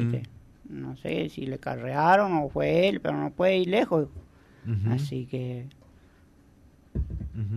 No 0.69 0.97
sé 0.97 1.29
si 1.29 1.47
le 1.47 1.59
carrearon 1.59 2.33
o 2.35 2.49
fue 2.49 2.89
él, 2.89 3.01
pero 3.01 3.17
no 3.17 3.31
puede 3.31 3.59
ir 3.59 3.69
lejos. 3.69 4.09
Así 4.91 5.27
que... 5.27 5.67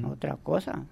Otra 0.03 0.37
cosa. 0.37 0.85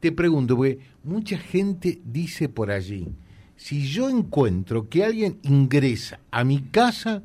Te 0.00 0.12
pregunto, 0.12 0.56
porque 0.56 0.80
mucha 1.02 1.38
gente 1.38 2.00
dice 2.04 2.48
por 2.48 2.70
allí, 2.70 3.08
si 3.56 3.86
yo 3.86 4.10
encuentro 4.10 4.88
que 4.88 5.04
alguien 5.04 5.38
ingresa 5.42 6.20
a 6.30 6.44
mi 6.44 6.60
casa, 6.60 7.22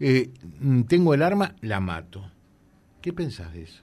eh, 0.00 0.30
tengo 0.88 1.14
el 1.14 1.22
arma, 1.22 1.54
la 1.60 1.80
mato. 1.80 2.24
¿Qué 3.00 3.12
pensás 3.12 3.52
de 3.52 3.62
eso? 3.62 3.82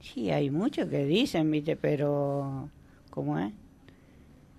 Sí, 0.00 0.30
hay 0.30 0.50
muchos 0.50 0.88
que 0.88 1.04
dicen, 1.04 1.50
viste, 1.50 1.76
pero 1.76 2.68
¿cómo 3.10 3.38
es? 3.38 3.52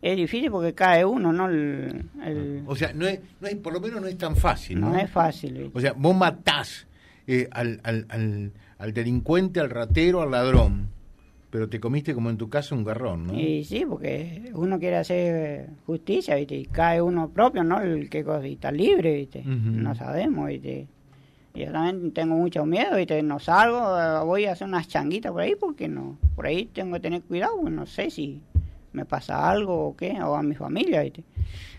Es 0.01 0.15
difícil 0.15 0.49
porque 0.49 0.73
cae 0.73 1.03
uno, 1.03 1.33
¿no? 1.33 1.49
El, 1.49 2.63
O 2.65 2.75
sea, 2.75 2.93
no 2.93 3.05
es, 3.05 3.19
no 3.41 3.47
es, 3.47 3.55
por 3.55 3.73
lo 3.73 3.81
menos 3.81 4.01
no 4.01 4.07
es 4.07 4.17
tan 4.17 4.35
fácil. 4.35 4.79
No, 4.79 4.95
es 4.97 5.09
fácil. 5.09 5.71
O 5.73 5.81
sea, 5.81 5.93
vos 5.93 6.15
matás 6.15 6.87
eh, 7.27 7.47
al, 7.51 7.81
al, 7.83 8.05
al, 8.09 8.53
al, 8.77 8.93
delincuente, 8.93 9.59
al 9.59 9.69
ratero, 9.69 10.21
al 10.21 10.31
ladrón, 10.31 10.89
pero 11.49 11.67
te 11.67 11.79
comiste 11.79 12.13
como 12.13 12.29
en 12.29 12.37
tu 12.37 12.49
caso 12.49 12.75
un 12.75 12.83
garrón, 12.83 13.27
¿no? 13.27 13.33
Y 13.33 13.63
sí, 13.63 13.85
porque 13.87 14.51
uno 14.53 14.79
quiere 14.79 14.97
hacer 14.97 15.69
justicia, 15.85 16.35
¿viste? 16.35 16.55
Y 16.55 16.65
cae 16.65 17.01
uno 17.01 17.29
propio, 17.29 17.63
¿no? 17.63 17.81
El 17.81 18.09
que 18.09 18.25
está 18.43 18.71
libre, 18.71 19.15
¿viste? 19.15 19.43
No 19.43 19.95
sabemos, 19.95 20.47
¿viste? 20.47 20.87
Yo 21.55 21.71
también 21.71 22.11
tengo 22.11 22.35
mucho 22.35 22.65
miedo, 22.65 22.95
¿viste? 22.95 23.21
No 23.23 23.39
salgo, 23.39 23.99
eh, 23.99 24.23
voy 24.23 24.45
a 24.45 24.51
hacer 24.51 24.67
unas 24.67 24.87
changuitas 24.87 25.31
por 25.31 25.41
ahí 25.41 25.55
porque 25.59 25.87
no, 25.87 26.17
por 26.35 26.45
ahí 26.45 26.65
tengo 26.65 26.93
que 26.93 26.99
tener 26.99 27.21
cuidado, 27.23 27.61
no 27.69 27.85
sé 27.85 28.11
si 28.11 28.39
me 28.93 29.05
pasa 29.05 29.49
algo 29.49 29.87
o 29.87 29.95
qué, 29.95 30.21
o 30.21 30.35
a 30.35 30.43
mi 30.43 30.55
familia, 30.55 31.01
¿viste? 31.01 31.23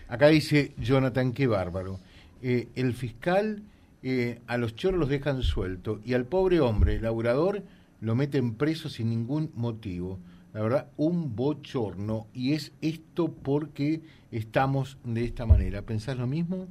Acá 0.09 0.27
dice 0.27 0.73
Jonathan, 0.77 1.31
qué 1.31 1.47
bárbaro. 1.47 1.99
Eh, 2.41 2.67
el 2.75 2.93
fiscal 2.93 3.63
eh, 4.03 4.39
a 4.47 4.57
los 4.57 4.75
choros 4.75 4.99
los 4.99 5.09
dejan 5.09 5.41
sueltos 5.41 5.99
y 6.03 6.13
al 6.13 6.25
pobre 6.25 6.59
hombre, 6.59 6.95
el 6.95 7.03
laburador, 7.03 7.63
lo 8.01 8.15
meten 8.15 8.55
preso 8.55 8.89
sin 8.89 9.09
ningún 9.09 9.51
motivo. 9.55 10.19
La 10.53 10.61
verdad, 10.61 10.87
un 10.97 11.35
bochorno. 11.35 12.27
Y 12.33 12.53
es 12.53 12.73
esto 12.81 13.31
porque 13.31 14.01
estamos 14.31 14.97
de 15.05 15.23
esta 15.23 15.45
manera. 15.45 15.83
¿Pensás 15.83 16.17
lo 16.17 16.27
mismo? 16.27 16.67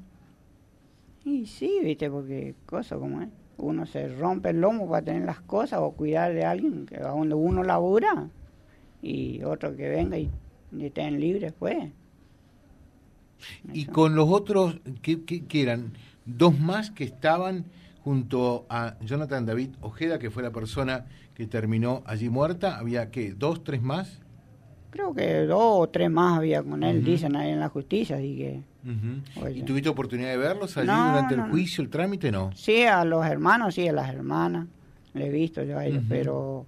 Y 1.24 1.46
sí, 1.46 1.78
viste, 1.82 2.10
porque 2.10 2.54
cosa 2.66 2.96
como 2.96 3.22
es. 3.22 3.28
Uno 3.56 3.86
se 3.86 4.08
rompe 4.08 4.50
el 4.50 4.60
lomo 4.60 4.88
para 4.88 5.04
tener 5.04 5.24
las 5.24 5.40
cosas 5.40 5.80
o 5.82 5.92
cuidar 5.92 6.32
de 6.34 6.44
alguien 6.44 6.86
que 6.86 6.96
a 6.96 7.08
donde 7.08 7.34
uno 7.34 7.62
labura 7.62 8.28
y 9.02 9.42
otro 9.42 9.76
que 9.76 9.88
venga 9.88 10.18
y, 10.18 10.30
estén 10.78 11.20
libres, 11.20 11.52
pues. 11.58 11.90
Y 13.72 13.84
con 13.86 14.14
los 14.14 14.28
otros, 14.30 14.80
¿qué, 15.02 15.24
qué, 15.24 15.62
eran? 15.62 15.92
Dos 16.24 16.58
más 16.58 16.90
que 16.90 17.04
estaban 17.04 17.66
junto 18.10 18.66
a 18.68 18.96
Jonathan 19.02 19.46
David 19.46 19.68
Ojeda, 19.82 20.18
que 20.18 20.32
fue 20.32 20.42
la 20.42 20.50
persona 20.50 21.06
que 21.32 21.46
terminó 21.46 22.02
allí 22.06 22.28
muerta. 22.28 22.76
¿Había 22.76 23.08
qué? 23.12 23.34
¿Dos, 23.34 23.62
tres 23.62 23.82
más? 23.82 24.18
Creo 24.90 25.14
que 25.14 25.46
dos 25.46 25.62
o 25.62 25.88
tres 25.88 26.10
más 26.10 26.38
había 26.38 26.60
con 26.60 26.82
él, 26.82 27.04
dicen 27.04 27.36
ahí 27.36 27.50
en 27.50 27.60
la 27.60 27.68
justicia, 27.68 28.16
así 28.16 28.36
que... 28.36 28.62
¿Y 29.54 29.62
tuviste 29.62 29.88
oportunidad 29.88 30.30
de 30.30 30.38
verlos 30.38 30.76
allí 30.76 30.88
durante 30.88 31.36
el 31.36 31.42
juicio, 31.42 31.84
el 31.84 31.88
trámite, 31.88 32.32
no? 32.32 32.50
Sí, 32.56 32.82
a 32.82 33.04
los 33.04 33.24
hermanos, 33.24 33.76
sí, 33.76 33.86
a 33.86 33.92
las 33.92 34.12
hermanas, 34.12 34.66
le 35.14 35.28
he 35.28 35.30
visto 35.30 35.62
yo 35.62 35.78
a 35.78 35.86
ellos, 35.86 36.02
pero 36.08 36.66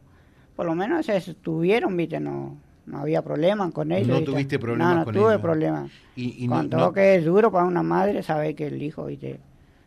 por 0.55 0.65
lo 0.65 0.77
menos 0.77 1.05
se 1.07 1.17
estuvieron, 1.17 1.97
viste, 1.97 2.21
no 2.21 2.57
no 2.87 2.99
había 2.99 3.23
problema 3.23 3.69
con 3.73 3.91
ellos. 3.91 4.21
No 4.21 4.25
tuviste 4.25 4.61
problemas 4.61 4.97
no, 4.97 5.05
con 5.05 5.15
tuve 5.15 5.39
problemas. 5.41 5.91
Y, 6.15 6.47
con 6.47 6.71
todo 6.71 6.93
que 6.93 7.17
es 7.17 7.25
duro 7.25 7.51
para 7.51 7.65
una 7.65 7.83
madre 7.83 8.23
saber 8.23 8.55
que 8.55 8.67
el 8.69 8.81
hijo, 8.81 9.07
viste, 9.07 9.41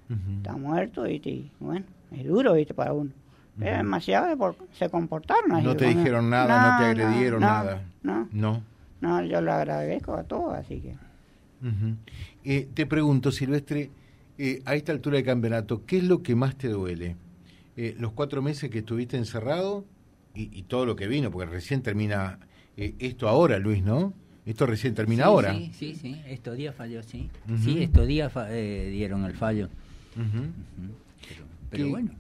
está 0.09 0.53
muerto, 0.57 1.03
viste, 1.03 1.29
y 1.29 1.51
bueno, 1.59 1.85
es 2.11 2.25
duro, 2.25 2.53
viste, 2.53 2.73
para 2.73 2.93
uno. 2.93 3.11
Es 3.59 3.77
demasiado, 3.77 4.55
se 4.73 4.89
comportaron 4.89 5.63
No 5.63 5.75
te 5.75 5.85
dijeron 5.85 6.29
nada, 6.29 6.71
no, 6.71 6.77
te 6.77 7.01
agredieron 7.01 7.39
nada. 7.39 7.81
No, 8.03 8.27
no. 8.31 8.63
No, 9.01 9.23
yo 9.23 9.39
lo 9.41 9.53
agradezco 9.53 10.15
a 10.15 10.23
todos, 10.23 10.55
así 10.55 10.79
que... 10.79 10.95
Eh, 12.43 12.67
te 12.73 12.85
pregunto, 12.85 13.31
Silvestre, 13.31 13.89
eh, 14.37 14.61
a 14.65 14.75
esta 14.75 14.91
altura 14.91 15.17
del 15.17 15.25
campeonato, 15.25 15.85
¿qué 15.85 15.97
es 15.97 16.03
lo 16.03 16.21
que 16.21 16.35
más 16.35 16.55
te 16.55 16.69
duele? 16.69 17.15
Eh, 17.77 17.95
¿Los 17.97 18.11
cuatro 18.11 18.41
meses 18.41 18.69
que 18.69 18.79
estuviste 18.79 19.17
encerrado 19.17 19.85
y, 20.33 20.63
todo 20.63 20.85
lo 20.85 20.95
que 20.95 21.07
vino? 21.07 21.31
Porque 21.31 21.49
recién 21.49 21.81
termina 21.81 22.39
esto 22.75 23.29
ahora, 23.29 23.57
Luis, 23.57 23.83
¿no? 23.83 24.13
Esto 24.45 24.65
recién 24.65 24.93
termina 24.93 25.25
ahora. 25.25 25.53
Sí, 25.53 25.71
sí, 25.73 25.95
sí, 25.95 26.21
estos 26.27 26.57
días 26.57 26.75
falló, 26.75 27.01
sí. 27.03 27.29
Sí, 27.63 27.81
estos 27.81 28.05
días 28.05 28.33
dieron 28.91 29.23
el 29.25 29.33
fallo. 29.33 29.69
Pero, 31.69 31.89
bueno. 31.89 32.11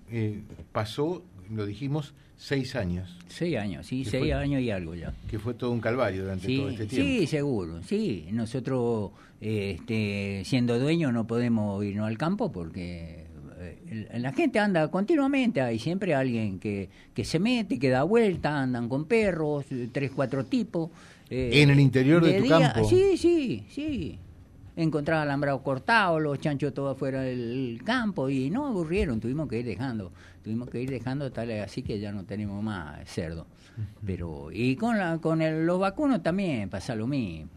pasó, 0.71 1.23
lo 1.49 1.65
dijimos, 1.65 2.13
seis 2.37 2.75
años. 2.75 3.17
Seis 3.27 3.57
años, 3.57 3.85
sí, 3.85 4.05
seis 4.05 4.33
años 4.33 4.61
y 4.61 4.71
algo 4.71 4.95
ya. 4.95 5.13
Que 5.29 5.39
fue 5.39 5.53
todo 5.53 5.71
un 5.71 5.79
calvario 5.79 6.23
durante 6.23 6.55
todo 6.55 6.69
este 6.69 6.85
tiempo. 6.85 7.07
Sí, 7.07 7.27
seguro, 7.27 7.81
sí. 7.83 8.27
Nosotros, 8.31 9.11
este, 9.41 10.43
siendo 10.45 10.79
dueños, 10.79 11.13
no 11.13 11.25
podemos 11.27 11.83
irnos 11.83 12.07
al 12.07 12.17
campo 12.17 12.51
porque 12.51 13.25
eh, 13.59 14.17
la 14.19 14.33
gente 14.33 14.59
anda 14.59 14.89
continuamente, 14.89 15.61
hay 15.61 15.79
siempre 15.79 16.13
alguien 16.13 16.59
que, 16.59 16.89
que 17.13 17.23
se 17.23 17.39
mete, 17.39 17.79
que 17.79 17.89
da 17.89 18.03
vuelta, 18.03 18.61
andan 18.61 18.89
con 18.89 19.05
perros, 19.05 19.65
tres, 19.91 20.11
cuatro 20.13 20.45
tipos. 20.45 20.89
Eh, 21.29 21.61
¿En 21.61 21.69
el 21.69 21.79
interior 21.79 22.23
de, 22.23 22.41
tu 22.41 22.49
campo? 22.49 22.87
Sí, 22.87 23.17
sí, 23.17 23.65
sí 23.69 24.19
encontraba 24.75 25.21
alambrado 25.21 25.61
cortado, 25.61 26.19
los 26.19 26.39
chanchos 26.39 26.73
todos 26.73 26.95
afuera 26.95 27.21
del 27.21 27.81
campo 27.83 28.29
y 28.29 28.49
no 28.49 28.67
aburrieron, 28.67 29.19
tuvimos 29.19 29.47
que 29.47 29.59
ir 29.59 29.65
dejando, 29.65 30.11
tuvimos 30.43 30.69
que 30.69 30.81
ir 30.81 30.89
dejando 30.89 31.31
tal 31.31 31.51
así 31.61 31.81
que 31.81 31.99
ya 31.99 32.11
no 32.11 32.23
tenemos 32.23 32.63
más 32.63 32.99
cerdo. 33.09 33.45
Pero 34.05 34.51
y 34.51 34.75
con 34.75 34.97
la 34.97 35.17
con 35.17 35.41
el, 35.41 35.65
los 35.65 35.79
vacunos 35.79 36.23
también 36.23 36.69
pasa 36.69 36.95
lo 36.95 37.07
mismo. 37.07 37.49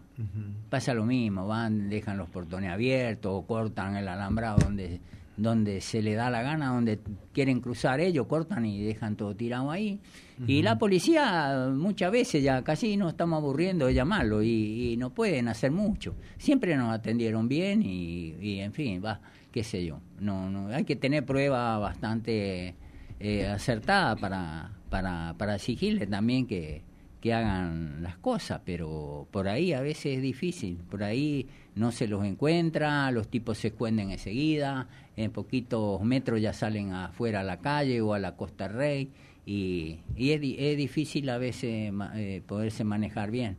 Pasa 0.68 0.94
lo 0.94 1.04
mismo, 1.04 1.46
van, 1.46 1.88
dejan 1.88 2.16
los 2.18 2.28
portones 2.28 2.72
abiertos 2.72 3.30
o 3.32 3.46
cortan 3.46 3.94
el 3.94 4.08
alambrado 4.08 4.58
donde 4.58 5.00
donde 5.37 5.80
se 5.80 6.02
le 6.02 6.14
da 6.14 6.28
la 6.30 6.42
gana, 6.42 6.72
donde 6.72 6.98
quieren 7.32 7.60
cruzar 7.60 8.00
ellos, 8.00 8.26
cortan 8.26 8.66
y 8.66 8.82
dejan 8.82 9.14
todo 9.14 9.34
tirado 9.34 9.70
ahí. 9.70 10.00
Y 10.47 10.62
la 10.62 10.78
policía 10.78 11.68
muchas 11.73 12.12
veces 12.12 12.42
ya 12.42 12.62
casi 12.62 12.97
nos 12.97 13.11
estamos 13.12 13.38
aburriendo 13.38 13.87
de 13.87 13.95
llamarlo 13.95 14.42
y, 14.42 14.97
no 14.99 15.11
pueden 15.11 15.49
hacer 15.49 15.71
mucho. 15.71 16.14
Siempre 16.38 16.76
nos 16.76 16.92
atendieron 16.92 17.49
bien 17.49 17.83
y, 17.83 18.61
en 18.61 18.73
fin, 18.73 19.02
va, 19.04 19.21
qué 19.52 19.64
sé 19.64 19.85
yo. 19.85 20.00
No, 20.21 20.50
no, 20.50 20.68
hay 20.68 20.85
que 20.85 20.97
tener 20.97 21.25
pruebas 21.25 21.80
bastante 21.80 22.75
eh, 23.21 23.47
acertadas 23.47 24.21
para, 24.21 24.73
para, 24.90 25.35
para 25.38 25.57
exigirle 25.57 26.07
también 26.07 26.47
que, 26.47 26.83
que 27.21 27.35
hagan 27.35 28.02
las 28.02 28.16
cosas, 28.18 28.61
pero 28.64 29.26
por 29.30 29.49
ahí 29.49 29.73
a 29.73 29.80
veces 29.80 30.16
es 30.16 30.23
difícil, 30.23 30.76
por 30.88 31.02
ahí 31.02 31.49
no 31.75 31.90
se 31.90 32.07
los 32.07 32.25
encuentra, 32.25 33.11
los 33.11 33.28
tipos 33.28 33.59
se 33.59 33.68
esconden 33.68 34.11
enseguida, 34.11 34.88
en 35.16 35.33
poquitos 35.33 36.00
metros 36.02 36.40
ya 36.40 36.52
salen 36.52 36.92
afuera 36.92 37.40
a 37.40 37.45
la 37.45 37.59
calle 37.59 38.00
o 38.00 38.14
a 38.14 38.18
la 38.18 38.37
Costa 38.37 38.68
Rey 38.68 39.11
y, 39.48 40.00
es, 40.18 40.76
difícil 40.76 41.30
a 41.30 41.38
veces 41.38 41.90
eh, 42.14 42.42
poderse 42.46 42.84
manejar 42.84 43.30
bien. 43.30 43.56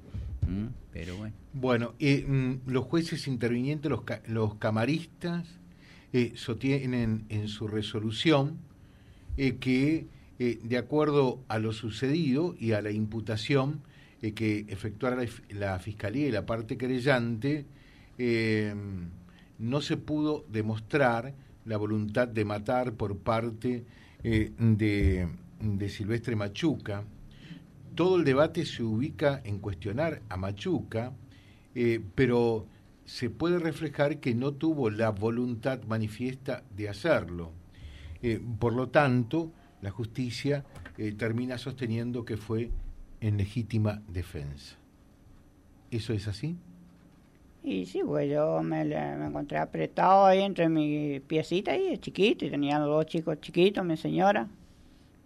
Pero 0.94 1.18
bueno. 1.18 1.34
Bueno, 1.54 1.94
eh, 2.00 2.60
los 2.68 2.86
jueces 2.86 3.28
intervinientes, 3.28 3.90
los, 3.90 4.02
los 4.28 4.56
camaristas, 4.56 5.48
eh, 6.14 6.34
sostienen 6.36 7.26
en 7.30 7.48
su 7.48 7.68
resolución 7.68 8.58
eh, 9.38 9.58
que 9.58 10.08
de 10.40 10.78
acuerdo 10.78 11.44
a 11.50 11.60
lo 11.60 11.74
sucedido 11.74 12.56
y 12.58 12.72
a 12.72 12.82
la 12.82 12.92
imputación 12.92 13.82
que 14.22 14.66
efectuara 14.70 15.18
la, 15.18 15.28
la, 15.50 15.80
Fiscalía 15.80 16.28
y 16.28 16.32
la 16.32 16.46
parte 16.46 16.78
querellante, 16.78 17.66
no 19.58 19.82
se 19.82 19.98
pudo 19.98 20.46
demostrar 20.50 21.34
la 21.66 21.76
voluntad 21.76 22.30
de 22.30 22.46
matar 22.46 22.94
por 22.94 23.18
parte 23.18 23.84
de 24.24 25.28
de 25.60 25.90
Silvestre 25.90 26.36
Machuca, 26.36 27.04
todo 27.96 28.18
el 28.18 28.24
debate 28.24 28.66
se 28.66 28.84
ubica 28.84 29.42
en 29.44 29.60
cuestionar 29.60 30.22
a 30.30 30.38
Machuca, 30.38 31.12
eh, 31.76 32.02
pero 32.16 32.66
se 33.06 33.30
puede 33.30 33.60
reflejar 33.60 34.20
que 34.20 34.36
no 34.36 34.54
tuvo 34.54 34.90
la 34.90 35.10
voluntad 35.10 35.84
manifiesta 35.84 36.64
de 36.76 36.90
hacerlo. 36.90 37.52
Eh, 38.22 38.42
por 38.60 38.74
lo 38.74 38.90
tanto, 38.90 39.52
la 39.82 39.92
justicia 39.92 40.64
eh, 40.98 41.14
termina 41.14 41.58
sosteniendo 41.58 42.24
que 42.24 42.38
fue 42.38 42.70
en 43.20 43.38
legítima 43.38 44.02
defensa. 44.08 44.78
¿Eso 45.92 46.14
es 46.14 46.28
así? 46.28 46.56
Y 47.64 47.86
sí, 47.86 48.02
pues 48.06 48.32
yo 48.32 48.62
me, 48.62 48.82
encontré 48.82 49.58
apretado 49.58 50.26
ahí 50.26 50.42
entre 50.42 50.70
mi 50.70 51.20
piecita 51.20 51.76
y 51.76 51.98
chiquito, 51.98 52.46
y 52.46 52.50
tenía 52.50 52.80
dos 52.80 53.06
chicos 53.08 53.42
chiquitos, 53.42 53.84
mi 53.84 53.98
señora 53.98 54.48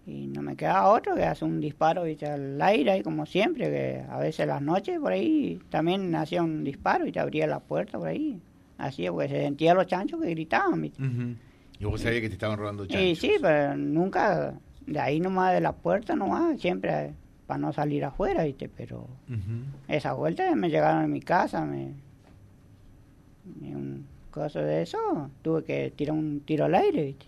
y 0.06 0.28
no 0.28 0.42
me 0.42 0.56
queda 0.56 0.90
otro 0.90 1.16
que 1.16 1.24
hacer 1.24 1.48
un 1.48 1.62
disparo 1.62 2.08
y 2.08 2.18
al 2.26 2.62
aire 2.62 2.98
y 2.98 3.04
como 3.04 3.26
siempre 3.26 3.70
que 3.70 4.04
a 4.10 4.18
veces 4.18 4.48
las 4.48 4.62
noches 4.62 5.00
por 5.00 5.14
ahí 5.14 5.60
también 5.70 6.14
hacía 6.16 6.44
un 6.44 6.64
disparo 6.64 7.08
y 7.08 7.12
te 7.12 7.20
abría 7.20 7.48
la 7.48 7.60
puerta 7.60 7.98
por 7.98 8.10
ahí. 8.10 8.40
Así 8.78 9.08
porque 9.08 9.30
se 9.30 9.42
sentía 9.42 9.74
los 9.74 9.88
chanchos 9.88 10.20
que 10.22 10.30
gritaban 10.32 10.92
y 11.80 11.86
vos 11.86 12.02
sabías 12.02 12.22
que 12.22 12.28
te 12.28 12.34
estaban 12.34 12.58
robando 12.58 12.86
chanchos 12.86 13.20
sí 13.20 13.34
pero 13.42 13.78
nunca 13.78 14.54
de 14.86 15.00
ahí 15.00 15.20
nomás 15.20 15.54
de 15.54 15.62
la 15.62 15.72
puerta 15.72 16.16
nomás 16.16 16.60
siempre 16.60 17.14
para 17.48 17.60
no 17.60 17.72
salir 17.72 18.04
afuera 18.04 18.44
viste 18.44 18.70
pero 18.70 19.08
esa 19.88 20.14
vuelta 20.14 20.54
me 20.56 20.70
llegaron 20.70 21.04
a 21.04 21.08
mi 21.08 21.22
casa 21.22 21.66
me, 21.66 21.94
un 23.74 24.06
cosa 24.32 24.62
de 24.62 24.82
eso 24.82 25.30
tuve 25.42 25.64
que 25.64 25.94
tirar 25.96 26.16
un 26.16 26.42
tiro 26.42 26.66
al 26.66 26.76
aire 26.76 27.04
viste 27.06 27.26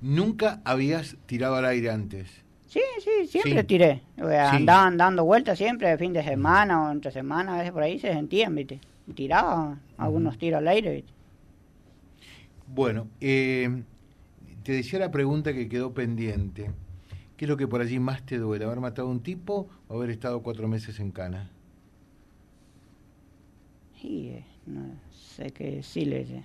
Nunca 0.00 0.60
habías 0.64 1.16
tirado 1.26 1.56
al 1.56 1.64
aire 1.64 1.90
antes. 1.90 2.28
Sí, 2.66 2.80
sí, 3.04 3.26
siempre 3.26 3.64
tiré. 3.64 4.00
Andaban 4.16 4.96
dando 4.96 5.24
vueltas 5.24 5.58
siempre, 5.58 5.88
de 5.88 5.98
fin 5.98 6.12
de 6.12 6.24
semana 6.24 6.88
o 6.88 6.92
entre 6.92 7.10
semana, 7.10 7.54
a 7.54 7.58
veces 7.58 7.72
por 7.72 7.82
ahí 7.82 7.98
se 7.98 8.12
sentían, 8.12 8.54
¿viste? 8.54 8.80
Y 9.06 9.12
tiraban 9.12 9.80
algunos 9.98 10.38
tiros 10.38 10.58
al 10.58 10.68
aire, 10.68 10.94
¿viste? 10.94 11.12
Bueno, 12.66 13.08
eh, 13.20 13.82
te 14.62 14.72
decía 14.72 14.98
la 14.98 15.10
pregunta 15.10 15.52
que 15.52 15.68
quedó 15.68 15.92
pendiente. 15.92 16.70
¿Qué 17.36 17.44
es 17.44 17.48
lo 17.48 17.56
que 17.56 17.68
por 17.68 17.80
allí 17.80 17.98
más 17.98 18.24
te 18.24 18.38
duele? 18.38 18.64
¿Haber 18.64 18.80
matado 18.80 19.08
a 19.08 19.10
un 19.10 19.20
tipo 19.20 19.68
o 19.88 19.96
haber 19.96 20.10
estado 20.10 20.42
cuatro 20.42 20.68
meses 20.68 20.98
en 21.00 21.10
cana? 21.10 21.50
Sí, 24.00 24.28
eh, 24.28 24.44
no 24.66 24.94
sé 25.10 25.50
qué 25.50 25.72
decirle. 25.72 26.44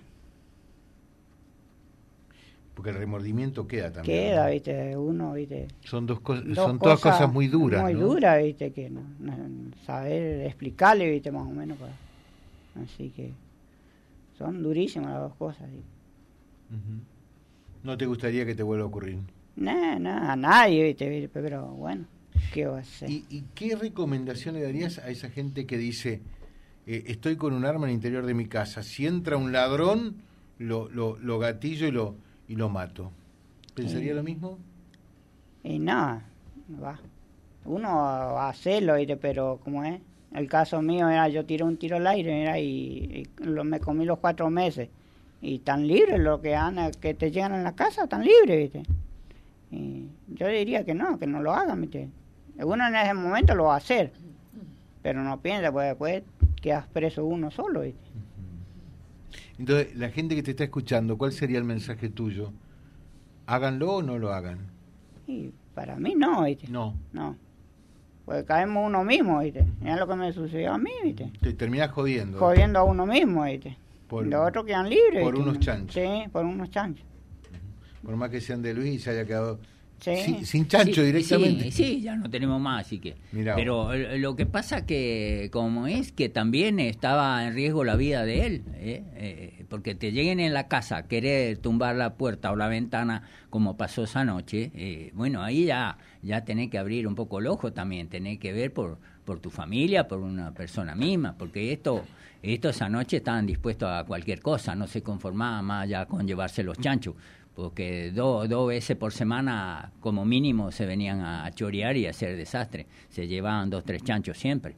Porque 2.77 2.91
el 2.91 2.97
remordimiento 2.97 3.67
queda 3.67 3.91
también. 3.91 4.29
Queda, 4.29 4.49
viste, 4.49 4.95
uno, 4.95 5.33
viste. 5.33 5.67
Son 5.83 6.05
dos, 6.05 6.19
cosas, 6.19 6.45
son 6.53 6.77
todas 6.77 6.99
cosas 6.99 7.33
muy 7.33 7.47
duras. 7.47 7.81
Muy 7.81 7.95
duras, 7.95 8.43
viste, 8.43 8.71
que 8.71 8.87
no, 8.87 9.01
saber 9.83 10.45
explicarle, 10.45 11.09
viste, 11.09 11.31
más 11.31 11.41
o 11.41 11.49
menos. 11.49 11.75
Así 12.79 13.09
que 13.09 13.33
son 14.37 14.61
durísimas 14.61 15.09
las 15.09 15.21
dos 15.21 15.35
cosas. 15.37 15.67
¿No 17.81 17.97
te 17.97 18.05
gustaría 18.05 18.45
que 18.45 18.53
te 18.53 18.61
vuelva 18.61 18.83
a 18.83 18.87
ocurrir? 18.89 19.21
No, 19.55 19.97
no, 19.97 20.11
a 20.11 20.35
nadie, 20.35 20.83
¿viste? 20.83 21.29
pero 21.33 21.65
bueno, 21.69 22.05
¿qué 22.53 22.67
va 22.67 22.77
a 22.77 22.81
hacer? 22.81 23.09
¿Y, 23.09 23.43
qué 23.55 23.75
recomendación 23.75 24.53
le 24.53 24.61
darías 24.61 24.99
a 24.99 25.09
esa 25.09 25.31
gente 25.31 25.65
que 25.65 25.79
dice, 25.79 26.21
eh, 26.85 27.05
estoy 27.07 27.37
con 27.37 27.53
un 27.53 27.65
arma 27.65 27.87
en 27.87 27.89
el 27.89 27.95
interior 27.95 28.23
de 28.27 28.35
mi 28.35 28.45
casa, 28.45 28.83
si 28.83 29.07
entra 29.07 29.35
un 29.35 29.51
ladrón, 29.51 30.17
lo, 30.59 30.89
lo, 30.89 31.17
lo 31.17 31.39
gatillo 31.39 31.87
y 31.87 31.91
lo, 31.91 32.26
y 32.47 32.55
lo 32.55 32.69
mato? 32.69 33.11
¿Pensaría 33.75 34.13
lo 34.13 34.23
mismo? 34.23 34.57
Y 35.63 35.79
no, 35.79 36.21
va. 36.81 36.99
Uno 37.65 37.89
va 37.89 38.47
a 38.47 38.49
hacerlo, 38.49 38.95
pero 39.21 39.59
como 39.63 39.83
es, 39.83 39.99
el 40.33 40.47
caso 40.47 40.81
mío 40.81 41.09
era, 41.09 41.27
yo 41.27 41.45
tiré 41.45 41.63
un 41.63 41.77
tiro 41.77 41.97
al 41.97 42.07
aire 42.07 42.61
y, 42.61 43.27
lo, 43.39 43.63
me 43.63 43.79
comí 43.79 44.05
los 44.05 44.19
cuatro 44.19 44.49
meses. 44.49 44.89
Y 45.41 45.59
tan 45.59 45.85
libres 45.87 46.19
lo 46.19 46.41
que 46.41 46.55
anda, 46.55 46.89
que 46.91 47.13
te 47.13 47.31
llegan 47.31 47.53
a 47.53 47.61
la 47.61 47.75
casa, 47.75 48.07
tan 48.07 48.23
libres, 48.23 48.73
¿viste? 48.73 48.83
Y 49.71 50.07
yo 50.29 50.47
diría 50.47 50.83
que 50.85 50.95
no, 50.95 51.19
que 51.19 51.27
no 51.27 51.41
lo 51.41 51.53
hagan, 51.53 51.81
¿viste? 51.81 52.09
Uno 52.57 52.87
en 52.87 52.95
ese 52.95 53.13
momento 53.13 53.53
lo 53.53 53.65
va 53.65 53.75
a 53.75 53.77
hacer, 53.77 54.11
pero 55.03 55.21
no 55.21 55.39
piensa, 55.41 55.71
pues 55.71 55.89
después 55.89 56.23
quedas 56.61 56.87
preso 56.87 57.25
uno 57.25 57.51
solo, 57.51 57.81
¿viste? 57.81 57.99
Entonces, 59.59 59.95
la 59.95 60.09
gente 60.09 60.35
que 60.35 60.43
te 60.43 60.51
está 60.51 60.63
escuchando, 60.65 61.17
¿cuál 61.17 61.31
sería 61.31 61.57
el 61.57 61.63
mensaje 61.63 62.09
tuyo? 62.09 62.51
¿Háganlo 63.45 63.95
o 63.95 64.01
no 64.03 64.17
lo 64.17 64.33
hagan? 64.33 64.59
Y 65.25 65.51
para 65.73 65.95
mí 65.95 66.15
no, 66.15 66.43
¿viste? 66.43 66.67
No. 66.67 66.95
No. 67.13 67.35
Pues 68.25 68.43
caemos 68.43 68.85
uno 68.85 69.03
mismo, 69.03 69.39
¿viste? 69.39 69.65
Es 69.83 69.97
lo 69.97 70.07
que 70.07 70.15
me 70.15 70.31
sucedió 70.33 70.73
a 70.73 70.77
mí, 70.77 70.91
¿viste? 71.03 71.31
Te 71.41 71.53
terminas 71.53 71.91
jodiendo. 71.91 72.39
Jodiendo 72.39 72.79
a 72.79 72.83
uno 72.83 73.05
mismo, 73.05 73.43
¿viste? 73.43 73.77
Por, 74.07 74.25
Los 74.27 74.47
otros 74.47 74.65
quedan 74.65 74.89
libres. 74.89 75.23
Por 75.23 75.35
unos 75.35 75.59
chanchos. 75.59 75.93
Sí, 75.93 76.29
por 76.31 76.45
unos 76.45 76.69
chanchos 76.69 77.07
por 78.07 78.15
más 78.15 78.29
que 78.29 78.39
sean 78.39 78.61
de 78.61 78.73
Luis 78.73 78.93
y 78.93 78.99
se 78.99 79.09
haya 79.09 79.25
quedado 79.25 79.59
sin, 79.99 80.67
chancho 80.67 81.01
directamente. 81.03 81.71
Sí, 81.71 82.01
ya 82.01 82.15
no 82.15 82.29
tenemos 82.29 82.61
más, 82.61 82.85
así 82.85 82.99
que. 82.99 83.15
Pero 83.31 83.95
lo 83.95 84.35
que 84.35 84.45
pasa 84.45 84.85
que, 84.85 85.49
como 85.51 85.87
es, 85.87 86.11
que 86.11 86.29
también 86.29 86.79
estaba 86.79 87.45
en 87.45 87.53
riesgo 87.53 87.83
la 87.83 87.95
vida 87.95 88.25
de 88.25 88.45
él, 88.45 88.63
¿eh? 88.75 89.03
Eh, 89.15 89.65
porque 89.69 89.95
te 89.95 90.11
lleguen 90.11 90.39
en 90.39 90.53
la 90.53 90.67
casa 90.67 91.07
querer 91.07 91.57
tumbar 91.57 91.95
la 91.95 92.15
puerta 92.15 92.51
o 92.51 92.55
la 92.55 92.67
ventana, 92.67 93.23
como 93.49 93.77
pasó 93.77 94.03
esa 94.03 94.23
noche, 94.23 94.71
eh, 94.75 95.11
bueno, 95.13 95.43
ahí 95.43 95.65
ya, 95.65 95.97
ya 96.21 96.45
tenés 96.45 96.69
que 96.69 96.77
abrir 96.77 97.07
un 97.07 97.15
poco 97.15 97.39
el 97.39 97.47
ojo 97.47 97.73
también, 97.73 98.07
tenés 98.07 98.39
que 98.39 98.53
ver 98.53 98.73
por, 98.73 98.97
por 99.25 99.39
tu 99.39 99.49
familia, 99.49 100.07
por 100.07 100.19
una 100.19 100.53
persona 100.53 100.95
misma, 100.95 101.35
porque 101.37 101.71
esto, 101.71 102.03
esto 102.41 102.69
esa 102.69 102.89
noche 102.89 103.17
estaban 103.17 103.45
dispuestos 103.45 103.89
a 103.89 104.03
cualquier 104.05 104.41
cosa, 104.41 104.75
no 104.75 104.87
se 104.87 105.01
conformaban 105.01 105.65
más 105.65 105.89
ya 105.89 106.05
con 106.05 106.27
llevarse 106.27 106.63
los 106.63 106.77
chanchos 106.77 107.15
porque 107.57 108.11
dos 108.11 108.67
veces 108.67 108.95
por 108.97 109.11
semana 109.11 109.91
como 109.99 110.25
mínimo 110.25 110.71
se 110.71 110.85
venían 110.85 111.21
a, 111.21 111.49
chorear 111.49 111.97
y 111.97 112.05
a 112.05 112.11
hacer 112.11 112.37
desastre. 112.37 112.85
Se 113.09 113.27
llevaban 113.27 113.71
dos, 113.71 113.83
tres 113.83 114.03
chanchos 114.03 114.37
siempre. 114.37 114.75